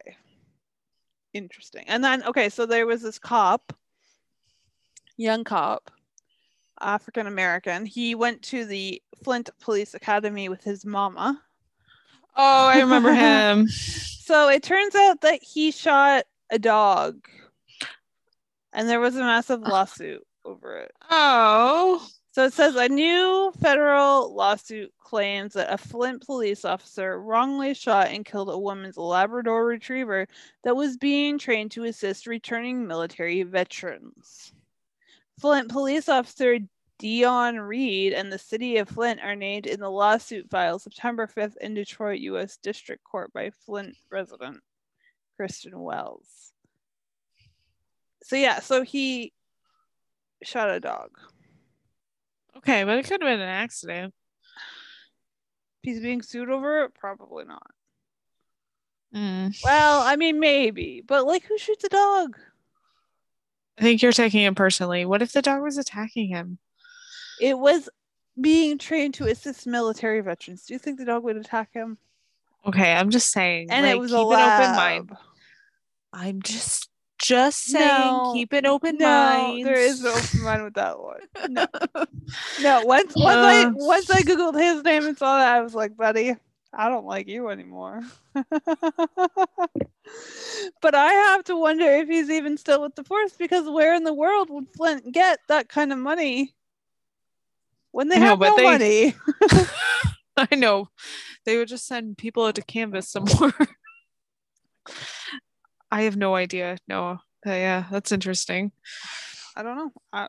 interesting 1.33 1.83
and 1.87 2.03
then 2.03 2.23
okay 2.23 2.49
so 2.49 2.65
there 2.65 2.87
was 2.87 3.01
this 3.01 3.19
cop 3.19 3.73
young 5.17 5.43
cop 5.43 5.91
african 6.81 7.27
american 7.27 7.85
he 7.85 8.15
went 8.15 8.41
to 8.41 8.65
the 8.65 9.01
flint 9.23 9.49
police 9.59 9.93
academy 9.93 10.49
with 10.49 10.63
his 10.63 10.85
mama 10.85 11.39
oh, 12.35 12.67
I 12.67 12.79
remember 12.79 13.13
him. 13.13 13.67
so 13.67 14.49
it 14.49 14.63
turns 14.63 14.95
out 14.95 15.21
that 15.21 15.43
he 15.43 15.71
shot 15.71 16.25
a 16.49 16.57
dog 16.57 17.27
and 18.73 18.87
there 18.87 18.99
was 18.99 19.15
a 19.15 19.19
massive 19.19 19.63
uh, 19.63 19.69
lawsuit 19.69 20.25
over 20.45 20.77
it 20.77 20.91
Oh. 21.11 22.07
So 22.39 22.45
it 22.45 22.54
says 22.54 22.78
a 22.78 22.88
new 22.88 23.52
federal 23.60 24.34
lawsuit 24.34 24.93
claims 24.97 25.56
that 25.56 25.73
a 25.73 25.78
Flint 25.78 26.25
police 26.25 26.63
officer 26.63 27.21
wrongly 27.21 27.73
shot 27.73 28.08
and 28.08 28.23
killed 28.23 28.47
a 28.47 28.58
woman's 28.58 28.95
Labrador 28.95 29.65
retriever 29.65 30.25
that 30.63 30.73
was 30.73 30.95
being 30.95 31.38
trained 31.38 31.71
to 31.71 31.84
assist 31.84 32.28
returning 32.28 32.88
military 32.88 33.43
veterans. 33.43 34.54
Flint 35.38 35.67
police 35.69 36.08
officer 36.08 36.60
Dion 36.97 37.60
Reed 37.60 38.13
and 38.13 38.32
the 38.32 38.39
city 38.39 38.78
of 38.78 38.88
Flint 38.88 39.19
are 39.21 39.36
named 39.36 39.67
in 39.67 39.82
the 39.82 39.91
lawsuit 39.91 40.49
filed 40.49 40.82
September 40.82 41.28
5th 41.28 41.58
in 41.58 41.73
Detroit 41.73 42.21
U.S. 42.21 42.56
District 42.56 43.04
Court 43.04 43.34
by 43.34 43.49
Flint 43.65 43.97
resident 44.10 44.62
Kristen 45.36 45.78
Wells. 45.78 46.54
So 48.23 48.38
yeah, 48.38 48.62
so 48.62 48.84
he 48.84 49.34
shot 50.41 50.69
a 50.69 50.80
dog. 50.80 51.10
Okay, 52.59 52.83
but 52.83 52.97
it 52.97 53.03
could 53.03 53.21
have 53.21 53.29
been 53.29 53.39
an 53.39 53.47
accident. 53.47 54.13
he's 55.81 56.01
being 56.01 56.21
sued 56.21 56.49
over 56.49 56.83
it? 56.83 56.93
Probably 56.93 57.45
not. 57.45 57.71
Mm. 59.15 59.55
Well, 59.63 60.01
I 60.01 60.17
mean, 60.17 60.39
maybe, 60.39 61.01
but 61.05 61.25
like, 61.25 61.45
who 61.45 61.57
shoots 61.57 61.83
a 61.85 61.89
dog? 61.89 62.37
I 63.77 63.81
think 63.81 64.01
you're 64.01 64.11
taking 64.11 64.41
it 64.43 64.55
personally. 64.55 65.05
What 65.05 65.21
if 65.21 65.31
the 65.31 65.41
dog 65.41 65.61
was 65.63 65.77
attacking 65.77 66.27
him? 66.27 66.57
It 67.39 67.57
was 67.57 67.89
being 68.39 68.77
trained 68.77 69.13
to 69.15 69.27
assist 69.27 69.65
military 69.65 70.19
veterans. 70.19 70.65
Do 70.65 70.73
you 70.73 70.79
think 70.79 70.99
the 70.99 71.05
dog 71.05 71.23
would 71.23 71.37
attack 71.37 71.69
him? 71.73 71.97
Okay, 72.65 72.91
I'm 72.91 73.09
just 73.09 73.31
saying. 73.31 73.71
And 73.71 73.85
like, 73.85 73.95
it 73.95 73.99
was 73.99 74.11
keep 74.11 74.17
a 74.17 74.29
an 74.31 74.61
open 74.61 74.75
mind. 74.75 75.09
lab. 75.09 75.19
I'm 76.11 76.41
just 76.41 76.88
just 77.19 77.65
saying, 77.65 77.88
No, 77.88 78.32
keep 78.34 78.53
an 78.53 78.65
open 78.65 78.97
no, 78.97 79.05
mind. 79.08 79.65
there 79.65 79.79
is 79.79 80.01
no 80.01 80.13
open 80.13 80.41
mind 80.43 80.63
with 80.63 80.73
that 80.75 80.99
one. 80.99 81.19
No, 81.49 81.65
no. 82.62 82.82
Once, 82.86 83.13
once 83.15 83.38
I 83.38 83.65
Uh. 83.65 83.71
once 83.75 84.10
I 84.10 84.21
googled 84.21 84.60
his 84.60 84.84
name 84.84 85.05
and 85.05 85.17
saw 85.17 85.38
that, 85.38 85.55
I 85.55 85.62
was 85.62 85.75
like, 85.75 85.95
buddy, 85.97 86.36
I 86.73 86.89
don't 86.89 87.05
like 87.05 87.27
you 87.27 87.49
anymore. 87.49 88.01
but 88.34 88.45
I 90.95 91.12
have 91.13 91.43
to 91.45 91.55
wonder 91.58 91.86
if 91.86 92.08
he's 92.08 92.29
even 92.29 92.58
still 92.58 92.82
with 92.82 92.95
the 92.95 93.03
force 93.03 93.34
because 93.34 93.69
where 93.69 93.95
in 93.95 94.03
the 94.03 94.13
world 94.13 94.49
would 94.49 94.67
Flint 94.75 95.12
get 95.12 95.39
that 95.47 95.69
kind 95.69 95.91
of 95.91 95.99
money 95.99 96.53
when 97.91 98.08
they 98.10 98.17
I 98.17 98.19
have 98.19 98.39
but 98.39 98.49
no 98.49 98.55
they- 98.58 98.63
money? 98.63 99.15
I 100.51 100.55
know. 100.55 100.89
They 101.45 101.58
would 101.58 101.67
just 101.67 101.88
send 101.88 102.17
people 102.17 102.45
out 102.45 102.55
to 102.55 102.62
canvas 102.62 103.10
some 103.10 103.25
more. 103.39 103.53
I 105.91 106.04
have 106.04 106.17
no 106.17 106.36
idea. 106.36 106.78
No. 106.88 107.19
But 107.43 107.52
yeah, 107.52 107.86
that's 107.91 108.12
interesting. 108.12 108.71
I 109.56 109.63
don't 109.63 109.78
know. 109.78 109.91
I, 110.12 110.28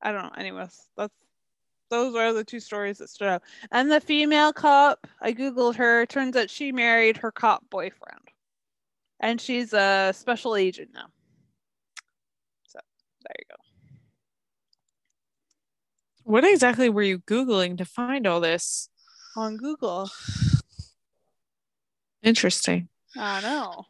I 0.00 0.12
don't 0.12 0.22
know. 0.22 0.32
Anyways, 0.36 0.88
that's 0.96 1.14
those 1.90 2.14
are 2.16 2.32
the 2.32 2.44
two 2.44 2.60
stories 2.60 2.98
that 2.98 3.10
stood 3.10 3.28
out. 3.28 3.42
And 3.70 3.90
the 3.90 4.00
female 4.00 4.52
cop, 4.52 5.06
I 5.20 5.34
googled 5.34 5.76
her. 5.76 6.06
Turns 6.06 6.34
out 6.36 6.48
she 6.48 6.72
married 6.72 7.18
her 7.18 7.30
cop 7.30 7.68
boyfriend, 7.68 8.30
and 9.20 9.38
she's 9.40 9.74
a 9.74 10.12
special 10.14 10.56
agent 10.56 10.90
now. 10.94 11.06
So 12.66 12.78
there 13.26 13.36
you 13.38 13.44
go. 13.50 13.56
What 16.24 16.44
exactly 16.44 16.88
were 16.88 17.02
you 17.02 17.18
Googling 17.18 17.76
to 17.78 17.84
find 17.84 18.26
all 18.26 18.40
this? 18.40 18.88
On 19.36 19.56
Google, 19.56 20.10
Interesting. 22.22 22.88
I 23.16 23.40
know. 23.40 23.86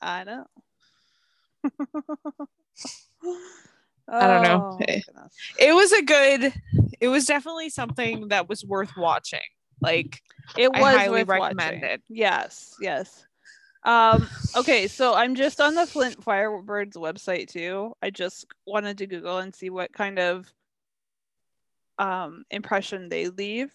I 0.00 0.24
know. 0.24 0.46
I 4.08 4.26
don't 4.26 4.42
know. 4.42 4.78
Oh, 4.80 4.84
Eh. 4.86 5.00
It 5.58 5.74
was 5.74 5.92
a 5.92 6.02
good, 6.02 6.52
it 7.00 7.08
was 7.08 7.24
definitely 7.26 7.70
something 7.70 8.28
that 8.28 8.48
was 8.48 8.64
worth 8.64 8.92
watching. 8.96 9.40
Like, 9.80 10.22
It 10.56 10.70
I 10.74 10.80
was 10.80 10.94
highly 10.94 11.24
worth 11.24 11.28
recommend 11.28 11.82
watching. 11.82 12.02
Yes, 12.08 12.76
yes. 12.80 13.26
Um, 13.84 14.28
okay, 14.56 14.88
so 14.88 15.14
I'm 15.14 15.34
just 15.34 15.60
on 15.60 15.74
the 15.74 15.86
Flint 15.86 16.20
Firebirds 16.20 16.94
website 16.94 17.48
too. 17.48 17.94
I 18.02 18.10
just 18.10 18.46
wanted 18.66 18.98
to 18.98 19.06
Google 19.06 19.38
and 19.38 19.54
see 19.54 19.70
what 19.70 19.92
kind 19.92 20.18
of 20.18 20.52
um, 21.98 22.44
impression 22.50 23.08
they 23.08 23.28
leave 23.28 23.72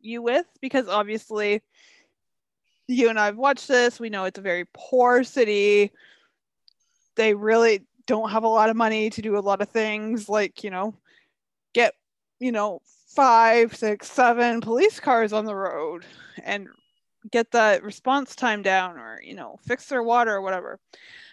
you 0.00 0.22
with, 0.22 0.46
because 0.60 0.88
obviously 0.88 1.62
you 2.88 3.08
and 3.08 3.18
I've 3.18 3.36
watched 3.36 3.68
this. 3.68 4.00
We 4.00 4.10
know 4.10 4.24
it's 4.24 4.38
a 4.38 4.42
very 4.42 4.64
poor 4.72 5.24
city. 5.24 5.92
They 7.16 7.34
really 7.34 7.82
don't 8.06 8.30
have 8.30 8.44
a 8.44 8.48
lot 8.48 8.70
of 8.70 8.76
money 8.76 9.10
to 9.10 9.22
do 9.22 9.36
a 9.36 9.40
lot 9.40 9.62
of 9.62 9.68
things 9.68 10.28
like, 10.28 10.64
you 10.64 10.70
know, 10.70 10.94
get, 11.74 11.94
you 12.40 12.52
know, 12.52 12.80
five, 13.14 13.76
six, 13.76 14.10
seven 14.10 14.60
police 14.60 14.98
cars 14.98 15.32
on 15.32 15.44
the 15.44 15.54
road 15.54 16.04
and 16.42 16.68
get 17.30 17.50
that 17.52 17.82
response 17.82 18.34
time 18.34 18.62
down 18.62 18.96
or, 18.96 19.20
you 19.22 19.34
know, 19.34 19.58
fix 19.66 19.86
their 19.86 20.02
water 20.02 20.34
or 20.34 20.42
whatever. 20.42 20.80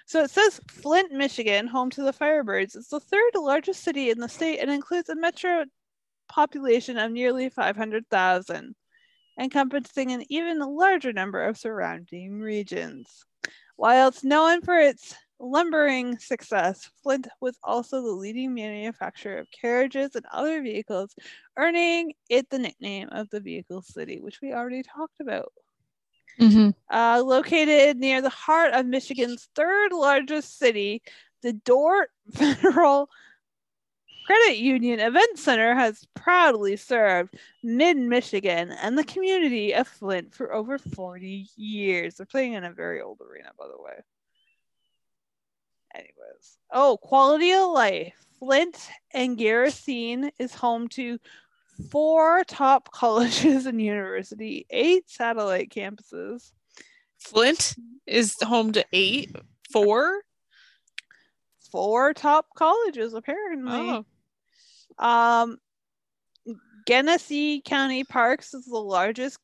So 0.06 0.24
it 0.24 0.32
says 0.32 0.60
Flint, 0.68 1.12
Michigan, 1.12 1.68
home 1.68 1.90
to 1.92 2.02
the 2.02 2.14
Firebirds. 2.14 2.76
It's 2.76 2.90
the 2.90 3.00
third 3.00 3.32
largest 3.36 3.84
city 3.84 4.10
in 4.10 4.20
the 4.20 4.30
state 4.30 4.60
and 4.60 4.70
includes 4.70 5.10
a 5.10 5.16
metro 5.16 5.66
population 6.28 6.98
of 6.98 7.12
nearly 7.12 7.50
500,000, 7.50 8.76
encompassing 9.40 10.12
an 10.12 10.24
even 10.30 10.60
larger 10.60 11.14
number 11.14 11.44
of 11.44 11.58
surrounding 11.58 12.40
regions. 12.40 13.24
While 13.76 14.10
it's 14.10 14.24
known 14.24 14.62
for 14.62 14.78
its 14.78 15.16
lumbering 15.40 16.20
success, 16.20 16.90
Flint 17.02 17.28
was 17.40 17.58
also 17.64 18.02
the 18.02 18.12
leading 18.12 18.54
manufacturer 18.54 19.38
of 19.38 19.48
carriages 19.52 20.16
and 20.16 20.26
other 20.32 20.62
vehicles, 20.62 21.16
earning 21.58 22.14
it 22.30 22.50
the 22.50 22.60
nickname 22.60 23.08
of 23.12 23.30
the 23.30 23.40
Vehicle 23.40 23.82
City, 23.82 24.20
which 24.20 24.42
we 24.42 24.54
already 24.54 24.84
talked 24.84 25.22
about. 25.22 25.54
Mm-hmm. 26.40 26.70
Uh, 26.94 27.22
located 27.24 27.98
near 27.98 28.22
the 28.22 28.30
heart 28.30 28.74
of 28.74 28.86
Michigan's 28.86 29.50
third 29.56 29.92
largest 29.92 30.58
city, 30.58 31.02
the 31.42 31.54
Dort 31.54 32.12
Federal 32.34 33.10
Credit 34.30 34.60
Union 34.60 35.00
Event 35.00 35.40
Center 35.40 35.74
has 35.74 36.06
proudly 36.14 36.76
served 36.76 37.34
mid 37.64 37.98
Michigan 37.98 38.72
and 38.72 38.96
the 38.96 39.04
community 39.04 39.74
of 39.74 39.88
Flint 39.88 40.36
for 40.36 40.54
over 40.54 40.78
40 40.78 41.48
years. 41.56 42.14
They're 42.14 42.28
playing 42.28 42.54
in 42.54 42.64
a 42.64 42.72
very 42.72 43.02
old 43.02 43.20
arena, 43.22 43.50
by 43.58 43.66
the 43.66 43.82
way. 43.82 44.04
Anyways, 45.96 46.60
oh, 46.72 46.98
quality 47.02 47.54
of 47.54 47.72
life. 47.72 48.14
Flint 48.38 48.78
and 49.16 49.36
Garrison 49.36 50.30
is 50.38 50.54
home 50.54 50.90
to 50.90 51.18
four 51.90 52.44
top 52.44 52.92
colleges 52.94 53.66
and 53.66 53.82
university, 53.82 54.68
eight 54.70 55.10
satellite 55.10 55.72
campuses. 55.72 56.52
Flint 57.18 57.76
is 58.06 58.36
home 58.44 58.74
to 58.74 58.86
eight, 58.94 59.36
four. 59.74 60.22
Four 61.72 62.14
top 62.14 62.48
colleges, 62.56 63.16
apparently. 63.16 63.74
Oh, 63.74 64.06
Um, 65.00 65.58
Genesee 66.88 67.62
County 67.62 68.04
Parks 68.04 68.54
is 68.54 68.66
the 68.66 68.78
largest 68.78 69.38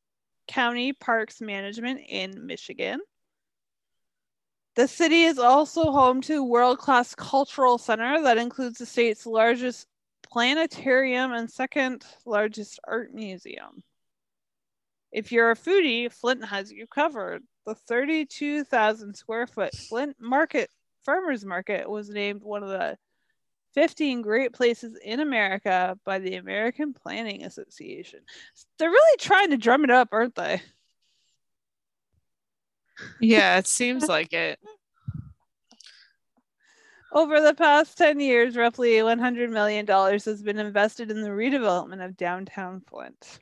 county 0.47 0.93
parks 0.93 1.41
management 1.41 2.01
in 2.07 2.45
Michigan. 2.45 2.99
The 4.75 4.87
city 4.87 5.23
is 5.23 5.39
also 5.39 5.91
home 5.91 6.21
to 6.23 6.43
world 6.43 6.79
class 6.79 7.15
cultural 7.15 7.77
center 7.77 8.21
that 8.23 8.37
includes 8.37 8.77
the 8.77 8.85
state's 8.85 9.25
largest 9.25 9.87
planetarium 10.23 11.31
and 11.31 11.49
second 11.49 12.03
largest 12.25 12.79
art 12.85 13.13
museum. 13.13 13.83
If 15.11 15.31
you're 15.31 15.51
a 15.51 15.55
foodie, 15.55 16.11
Flint 16.11 16.43
has 16.43 16.71
you 16.71 16.87
covered. 16.87 17.41
The 17.65 17.75
32,000 17.75 19.15
square 19.15 19.47
foot 19.47 19.73
Flint 19.73 20.17
Market 20.19 20.69
Farmers 21.05 21.45
Market 21.45 21.89
was 21.89 22.09
named 22.09 22.41
one 22.43 22.63
of 22.63 22.69
the 22.69 22.97
15 23.75 24.21
great 24.21 24.53
places 24.53 24.97
in 25.03 25.19
America 25.19 25.99
by 26.05 26.17
the 26.19 26.35
American 26.35 26.93
Planning 26.93 27.43
Association. 27.43 28.21
They're 28.79 28.89
really 28.89 29.17
trying 29.19 29.51
to 29.51 29.57
drum 29.57 29.83
it 29.83 29.91
up, 29.91 30.09
aren't 30.11 30.35
they? 30.35 30.61
yeah, 33.19 33.57
it 33.57 33.67
seems 33.67 34.07
like 34.07 34.33
it. 34.33 34.57
Over 37.11 37.39
the 37.39 37.53
past 37.53 37.97
10 37.97 38.19
years, 38.19 38.57
roughly 38.57 38.93
$100 38.93 39.49
million 39.49 39.85
has 39.87 40.41
been 40.41 40.57
invested 40.59 41.11
in 41.11 41.21
the 41.21 41.29
redevelopment 41.29 42.03
of 42.03 42.17
downtown 42.17 42.81
Flint. 42.89 43.39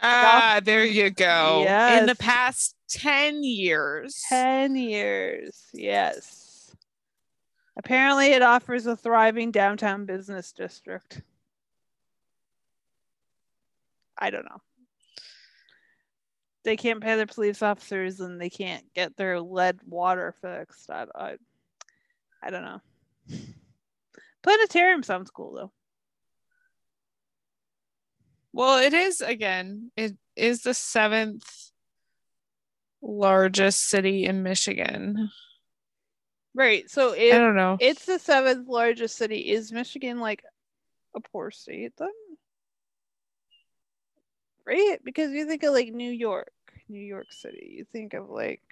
Ah, 0.00 0.60
there 0.64 0.84
you 0.84 1.10
go. 1.10 1.64
In 1.96 2.06
the 2.06 2.16
past 2.16 2.74
10 2.88 3.44
years. 3.44 4.20
10 4.28 4.74
years, 4.74 5.66
yes. 5.72 6.41
Apparently, 7.76 8.32
it 8.32 8.42
offers 8.42 8.86
a 8.86 8.96
thriving 8.96 9.50
downtown 9.50 10.04
business 10.04 10.52
district. 10.52 11.22
I 14.18 14.30
don't 14.30 14.44
know. 14.44 14.60
They 16.64 16.76
can't 16.76 17.02
pay 17.02 17.16
their 17.16 17.26
police 17.26 17.62
officers 17.62 18.20
and 18.20 18.40
they 18.40 18.50
can't 18.50 18.84
get 18.94 19.16
their 19.16 19.40
lead 19.40 19.80
water 19.84 20.34
fixed. 20.40 20.90
I, 20.90 21.06
I, 21.14 21.36
I 22.42 22.50
don't 22.50 22.62
know. 22.62 22.80
Planetarium 24.42 25.02
sounds 25.02 25.30
cool 25.30 25.54
though. 25.54 25.72
Well, 28.52 28.78
it 28.78 28.92
is 28.92 29.20
again, 29.22 29.90
it 29.96 30.16
is 30.36 30.62
the 30.62 30.74
seventh 30.74 31.70
largest 33.00 33.88
city 33.88 34.24
in 34.24 34.42
Michigan. 34.42 35.30
Right. 36.54 36.90
So 36.90 37.14
I 37.14 37.30
don't 37.30 37.56
know. 37.56 37.76
it's 37.80 38.04
the 38.04 38.18
seventh 38.18 38.68
largest 38.68 39.16
city, 39.16 39.50
is 39.50 39.72
Michigan 39.72 40.20
like 40.20 40.44
a 41.16 41.20
poor 41.20 41.50
state 41.50 41.92
then? 41.98 42.08
Right? 44.66 44.98
Because 45.02 45.32
you 45.32 45.46
think 45.46 45.62
of 45.62 45.72
like 45.72 45.92
New 45.92 46.10
York, 46.10 46.52
New 46.88 47.00
York 47.00 47.32
City. 47.32 47.74
You 47.76 47.86
think 47.92 48.14
of 48.14 48.28
like 48.30 48.62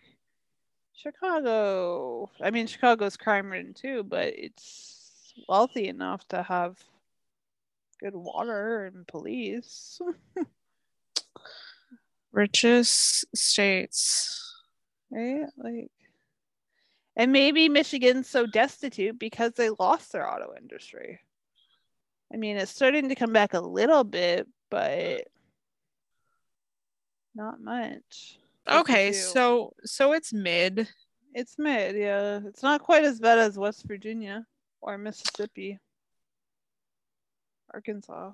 Chicago. 0.95 2.31
I 2.41 2.51
mean, 2.51 2.67
Chicago's 2.67 3.17
crime 3.17 3.51
ridden 3.51 3.75
too, 3.75 4.05
but 4.05 4.35
it's 4.37 5.33
wealthy 5.49 5.89
enough 5.89 6.27
to 6.29 6.43
have 6.43 6.77
good 7.99 8.15
water 8.15 8.87
and 8.87 9.07
police. 9.07 10.01
Richest 12.33 13.25
states. 13.35 14.55
Right? 15.11 15.47
Like, 15.57 15.91
and 17.21 17.33
maybe 17.33 17.69
Michigan's 17.69 18.31
so 18.31 18.47
destitute 18.47 19.19
because 19.19 19.53
they 19.53 19.69
lost 19.79 20.11
their 20.11 20.27
auto 20.27 20.55
industry. 20.59 21.21
I 22.33 22.39
mean, 22.39 22.57
it's 22.57 22.73
starting 22.73 23.11
to 23.11 23.15
come 23.15 23.31
back 23.31 23.53
a 23.53 23.61
little 23.61 24.05
bit, 24.05 24.49
but 24.71 25.29
not 27.35 27.61
much. 27.61 28.39
Okay, 28.67 29.13
so 29.13 29.75
so 29.85 30.15
it's 30.15 30.33
mid. 30.33 30.89
it's 31.35 31.59
mid, 31.59 31.95
yeah. 31.95 32.41
It's 32.47 32.63
not 32.63 32.81
quite 32.81 33.05
as 33.05 33.21
bad 33.21 33.39
as 33.39 33.59
West 33.59 33.85
Virginia 33.87 34.47
or 34.81 34.97
Mississippi, 34.97 35.79
Arkansas. 37.75 38.31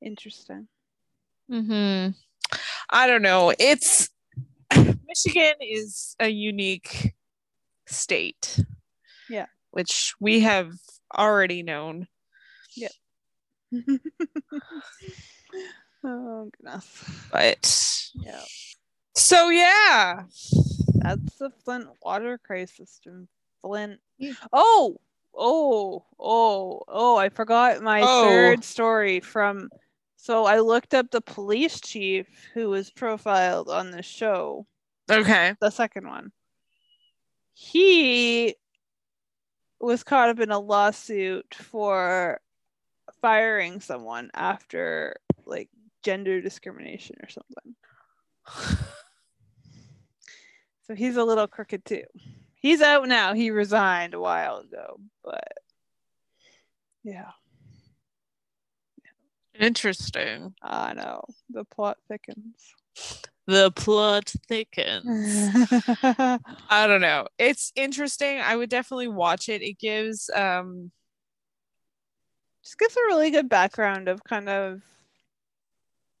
Interesting. 0.00 0.66
hmm 1.46 2.08
I 2.88 3.06
don't 3.06 3.20
know. 3.20 3.52
It's 3.58 4.08
Michigan 5.06 5.56
is 5.60 6.16
a 6.18 6.28
unique 6.28 7.12
state. 7.90 8.58
Yeah. 9.28 9.46
Which 9.70 10.14
we 10.20 10.40
have 10.40 10.72
already 11.16 11.62
known. 11.62 12.06
Yep. 12.76 12.92
oh 16.04 16.50
goodness. 16.56 17.04
But 17.32 18.00
Yeah. 18.14 18.40
so 19.14 19.48
yeah. 19.50 20.24
That's 21.02 21.36
the 21.36 21.50
Flint 21.64 21.88
water 22.02 22.38
crisis 22.38 23.00
in 23.06 23.26
Flint. 23.62 24.00
Yeah. 24.18 24.32
Oh, 24.52 24.96
oh, 25.34 26.04
oh, 26.18 26.82
oh, 26.88 27.16
I 27.16 27.28
forgot 27.28 27.80
my 27.82 28.02
Oh. 28.04 28.28
third 28.28 28.64
story 28.64 29.20
from 29.20 29.70
so 30.16 30.44
I 30.44 30.58
looked 30.58 30.92
up 30.92 31.10
the 31.10 31.22
police 31.22 31.80
chief 31.80 32.26
who 32.52 32.68
was 32.68 32.90
profiled 32.90 33.70
on 33.70 33.90
the 33.90 34.02
show, 34.02 34.66
Okay. 35.10 35.54
the 35.60 35.70
second 35.70 36.06
one. 36.06 36.30
He 37.62 38.56
was 39.78 40.02
caught 40.02 40.30
up 40.30 40.40
in 40.40 40.50
a 40.50 40.58
lawsuit 40.58 41.54
for 41.54 42.40
firing 43.20 43.80
someone 43.80 44.30
after 44.32 45.16
like 45.44 45.68
gender 46.02 46.40
discrimination 46.40 47.16
or 47.22 47.28
something. 47.28 47.76
So 50.86 50.96
he's 50.96 51.16
a 51.16 51.22
little 51.22 51.46
crooked 51.46 51.84
too. 51.84 52.02
He's 52.56 52.82
out 52.82 53.06
now. 53.06 53.32
He 53.32 53.52
resigned 53.52 54.12
a 54.12 54.18
while 54.18 54.56
ago, 54.56 54.98
but 55.22 55.52
yeah, 57.04 57.30
Interesting. 59.60 60.54
I 60.62 60.94
know 60.94 61.22
the 61.50 61.64
plot 61.64 61.98
thickens. 62.08 62.74
The 63.46 63.70
plot 63.72 64.32
thickens. 64.46 65.48
I 66.70 66.86
don't 66.86 67.00
know. 67.00 67.26
It's 67.38 67.72
interesting. 67.74 68.40
I 68.40 68.54
would 68.56 68.70
definitely 68.70 69.08
watch 69.08 69.48
it. 69.48 69.62
It 69.62 69.78
gives 69.78 70.30
um 70.34 70.92
Just 72.62 72.78
gives 72.78 72.96
a 72.96 73.00
really 73.06 73.30
good 73.30 73.48
background 73.48 74.08
of 74.08 74.22
kind 74.24 74.48
of 74.48 74.82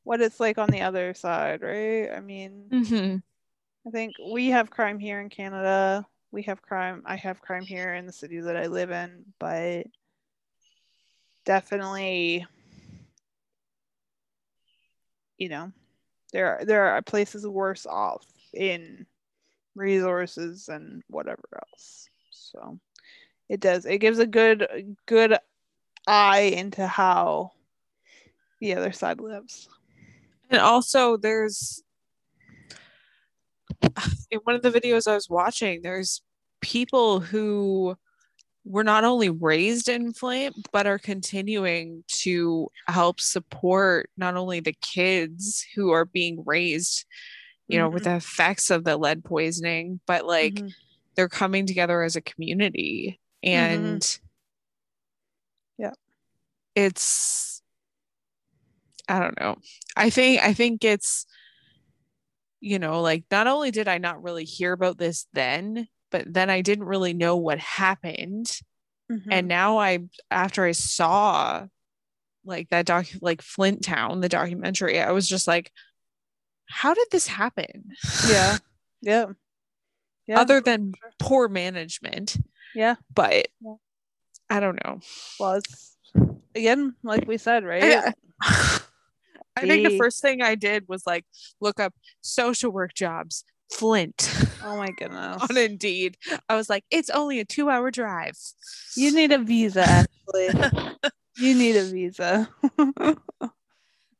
what 0.04 0.20
it's 0.20 0.40
like 0.40 0.58
on 0.58 0.70
the 0.70 0.80
other 0.82 1.14
side, 1.14 1.62
right? 1.62 2.10
I 2.10 2.20
mean, 2.20 2.72
mhm. 2.72 3.22
I 3.86 3.90
think 3.90 4.16
we 4.32 4.48
have 4.48 4.70
crime 4.70 4.98
here 4.98 5.20
in 5.20 5.28
Canada. 5.28 6.06
We 6.32 6.42
have 6.44 6.62
crime. 6.62 7.02
I 7.06 7.16
have 7.16 7.40
crime 7.42 7.64
here 7.64 7.94
in 7.94 8.06
the 8.06 8.12
city 8.12 8.40
that 8.40 8.56
I 8.56 8.66
live 8.66 8.90
in, 8.90 9.24
but 9.38 9.86
definitely, 11.44 12.46
you 15.38 15.48
know, 15.48 15.72
there 16.32 16.60
there 16.64 16.86
are 16.86 17.02
places 17.02 17.46
worse 17.46 17.86
off 17.86 18.26
in 18.52 19.06
resources 19.74 20.68
and 20.68 21.02
whatever 21.08 21.42
else. 21.54 22.08
So 22.30 22.78
it 23.48 23.60
does. 23.60 23.86
It 23.86 23.98
gives 23.98 24.18
a 24.18 24.26
good 24.26 24.96
good 25.06 25.36
eye 26.06 26.52
into 26.56 26.86
how 26.86 27.52
the 28.60 28.74
other 28.74 28.92
side 28.92 29.20
lives. 29.20 29.68
And 30.50 30.60
also, 30.60 31.16
there's 31.16 31.82
in 34.30 34.40
one 34.44 34.54
of 34.54 34.62
the 34.62 34.70
videos 34.70 35.10
I 35.10 35.14
was 35.14 35.30
watching, 35.30 35.82
there's 35.82 36.22
people 36.60 37.20
who 37.20 37.96
were 38.64 38.84
not 38.84 39.04
only 39.04 39.30
raised 39.30 39.88
in 39.88 40.12
Flint, 40.12 40.54
but 40.72 40.86
are 40.86 40.98
continuing 40.98 42.04
to 42.08 42.70
help 42.86 43.20
support 43.20 44.10
not 44.16 44.36
only 44.36 44.60
the 44.60 44.76
kids 44.80 45.64
who 45.74 45.90
are 45.90 46.04
being 46.04 46.42
raised, 46.44 47.06
you 47.68 47.78
know, 47.78 47.86
mm-hmm. 47.86 47.94
with 47.94 48.04
the 48.04 48.16
effects 48.16 48.70
of 48.70 48.84
the 48.84 48.96
lead 48.96 49.24
poisoning, 49.24 50.00
but 50.06 50.26
like 50.26 50.54
mm-hmm. 50.54 50.68
they're 51.16 51.28
coming 51.28 51.66
together 51.66 52.02
as 52.02 52.16
a 52.16 52.20
community. 52.20 53.18
And 53.42 54.02
mm-hmm. 54.02 55.82
yeah, 55.82 55.92
it's, 56.74 57.62
I 59.08 59.20
don't 59.20 59.40
know. 59.40 59.56
I 59.96 60.10
think, 60.10 60.42
I 60.42 60.52
think 60.52 60.84
it's, 60.84 61.24
you 62.60 62.78
know, 62.78 63.00
like 63.00 63.24
not 63.30 63.46
only 63.46 63.70
did 63.70 63.88
I 63.88 63.96
not 63.96 64.22
really 64.22 64.44
hear 64.44 64.72
about 64.72 64.98
this 64.98 65.26
then, 65.32 65.88
but 66.10 66.32
then 66.32 66.50
I 66.50 66.60
didn't 66.60 66.84
really 66.84 67.14
know 67.14 67.36
what 67.36 67.58
happened. 67.58 68.46
Mm-hmm. 69.10 69.32
And 69.32 69.48
now 69.48 69.78
I, 69.78 70.00
after 70.30 70.64
I 70.64 70.72
saw 70.72 71.66
like 72.44 72.68
that 72.70 72.86
doc, 72.86 73.06
like 73.20 73.42
Flint 73.42 73.82
Town, 73.82 74.20
the 74.20 74.28
documentary, 74.28 75.00
I 75.00 75.12
was 75.12 75.28
just 75.28 75.46
like, 75.46 75.70
how 76.68 76.94
did 76.94 77.08
this 77.10 77.26
happen? 77.26 77.92
Yeah. 78.28 78.58
Yeah. 79.02 79.28
Yeah. 80.26 80.38
Other 80.38 80.60
than 80.60 80.92
poor 81.18 81.48
management. 81.48 82.36
Yeah. 82.74 82.96
But 83.14 83.48
yeah. 83.62 83.76
I 84.50 84.60
don't 84.60 84.78
know. 84.84 85.00
Well, 85.38 85.54
it's 85.54 85.96
again, 86.54 86.96
like 87.02 87.26
we 87.26 87.38
said, 87.38 87.64
right? 87.64 87.82
Yeah. 87.82 88.12
I 88.42 88.80
think 89.62 89.88
the 89.88 89.96
first 89.96 90.20
thing 90.20 90.42
I 90.42 90.54
did 90.54 90.84
was 90.86 91.06
like 91.06 91.24
look 91.62 91.80
up 91.80 91.94
social 92.20 92.70
work 92.70 92.92
jobs 92.92 93.44
Flint. 93.72 94.46
Oh 94.62 94.76
my 94.76 94.90
goodness. 94.90 95.42
on 95.48 95.56
Indeed. 95.56 96.18
I 96.50 96.54
was 96.54 96.68
like, 96.68 96.84
it's 96.90 97.08
only 97.08 97.40
a 97.40 97.46
two 97.46 97.70
hour 97.70 97.90
drive. 97.90 98.36
You 98.94 99.10
need 99.14 99.32
a 99.32 99.38
visa, 99.38 99.80
actually. 99.80 100.70
you 101.38 101.54
need 101.54 101.76
a 101.76 101.84
visa. 101.84 102.46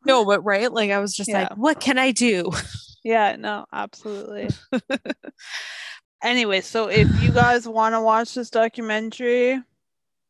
no, 0.06 0.24
but 0.24 0.40
right? 0.42 0.72
Like, 0.72 0.90
I 0.92 0.98
was 0.98 1.14
just 1.14 1.28
yeah. 1.28 1.42
like, 1.42 1.58
what 1.58 1.78
can 1.78 1.98
I 1.98 2.10
do? 2.10 2.50
Yeah, 3.04 3.36
no, 3.36 3.66
absolutely. 3.70 4.48
anyway, 6.22 6.62
so 6.62 6.88
if 6.88 7.08
you 7.22 7.32
guys 7.32 7.68
want 7.68 7.94
to 7.94 8.00
watch 8.00 8.34
this 8.34 8.48
documentary, 8.48 9.60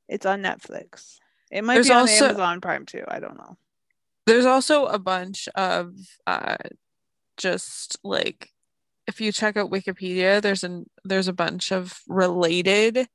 it's 0.08 0.26
on 0.26 0.42
Netflix. 0.42 1.18
It 1.50 1.64
might 1.64 1.74
There's 1.74 1.88
be 1.88 1.94
on 1.94 2.00
also, 2.00 2.26
Amazon 2.26 2.60
Prime 2.60 2.86
too. 2.86 3.04
I 3.08 3.20
don't 3.20 3.36
know. 3.36 3.56
There's 4.26 4.46
also 4.46 4.86
a 4.86 4.98
bunch 4.98 5.48
of 5.54 5.94
uh 6.26 6.56
just 7.36 7.98
like 8.04 8.50
if 9.10 9.20
you 9.20 9.32
check 9.32 9.56
out 9.56 9.72
Wikipedia, 9.72 10.40
there's 10.40 10.62
an 10.62 10.88
there's 11.04 11.26
a 11.26 11.32
bunch 11.32 11.72
of 11.72 12.00
related 12.08 13.08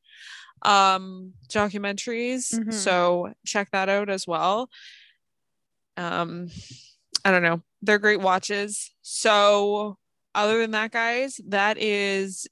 um 0.62 1.34
documentaries. 1.50 2.54
Mm-hmm. 2.54 2.72
So 2.72 3.34
check 3.46 3.70
that 3.72 3.88
out 3.88 4.10
as 4.10 4.28
well. 4.28 4.70
Um 5.96 6.50
I 7.24 7.32
don't 7.32 7.44
know. 7.44 7.62
They're 7.82 7.98
great 8.00 8.20
watches. 8.20 8.92
So 9.02 9.98
other 10.36 10.60
than 10.60 10.72
that, 10.72 10.92
guys, 10.92 11.40
that 11.48 11.78
is 11.78 12.46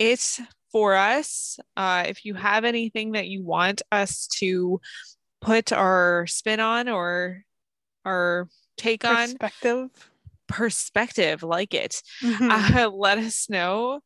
it 0.00 0.40
for 0.72 0.94
us. 0.94 1.60
Uh 1.76 2.04
if 2.08 2.24
you 2.24 2.34
have 2.34 2.64
anything 2.64 3.12
that 3.12 3.28
you 3.28 3.44
want 3.44 3.82
us 3.92 4.26
to 4.38 4.80
put 5.40 5.72
our 5.72 6.26
spin 6.26 6.58
on 6.58 6.88
or 6.88 7.44
our 8.04 8.48
take 8.76 9.04
on 9.04 9.28
perspective 9.28 10.11
perspective 10.52 11.42
like 11.42 11.72
it 11.72 12.02
mm-hmm. 12.22 12.50
uh, 12.50 12.88
let 12.94 13.16
us 13.16 13.48
know 13.48 14.00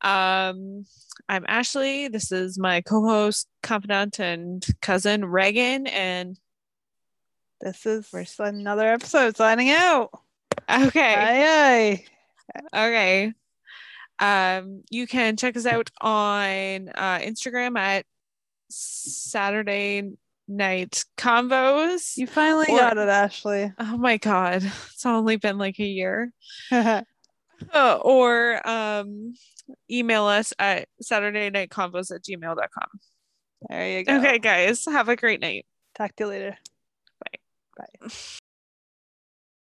um, 0.00 0.86
i'm 1.28 1.44
ashley 1.46 2.08
this 2.08 2.32
is 2.32 2.58
my 2.58 2.80
co-host 2.80 3.46
confidant 3.62 4.18
and 4.18 4.64
cousin 4.80 5.26
reagan 5.26 5.86
and 5.86 6.38
this 7.60 7.84
is 7.84 8.10
another 8.38 8.88
episode 8.88 9.36
signing 9.36 9.68
out 9.68 10.08
okay 10.70 11.14
aye, 11.14 12.04
aye. 12.74 12.88
okay 12.88 13.32
um, 14.20 14.82
you 14.90 15.06
can 15.06 15.36
check 15.36 15.54
us 15.54 15.66
out 15.66 15.90
on 16.00 16.88
uh, 16.94 17.18
instagram 17.18 17.78
at 17.78 18.06
saturday 18.70 20.10
night 20.50 21.04
Convos. 21.16 22.16
You 22.16 22.26
finally 22.26 22.66
or, 22.68 22.78
got 22.78 22.98
it, 22.98 23.08
Ashley. 23.08 23.72
Oh 23.78 23.96
my 23.96 24.16
god. 24.16 24.62
It's 24.92 25.06
only 25.06 25.36
been 25.36 25.56
like 25.56 25.78
a 25.78 25.84
year. 25.84 26.30
uh, 26.70 27.02
or 27.74 28.68
um, 28.68 29.32
bai 29.88 30.14
us 30.14 30.52
at 30.58 30.88
Saturday 31.00 31.48
night 31.48 31.70
Convos 31.70 32.14
at 32.14 32.22
gmail.com. 32.22 33.00
There 33.68 33.98
you 33.98 34.04
go. 34.04 34.18
Okay, 34.18 34.38
guys. 34.38 34.84
Have 34.84 35.08
a 35.08 35.16
great 35.16 35.40
night. 35.40 35.64
Talk 35.96 36.14
to 36.16 36.24
you 36.24 36.28
later. 36.28 36.58
Bye. 37.24 37.86
Bye. 38.02 38.10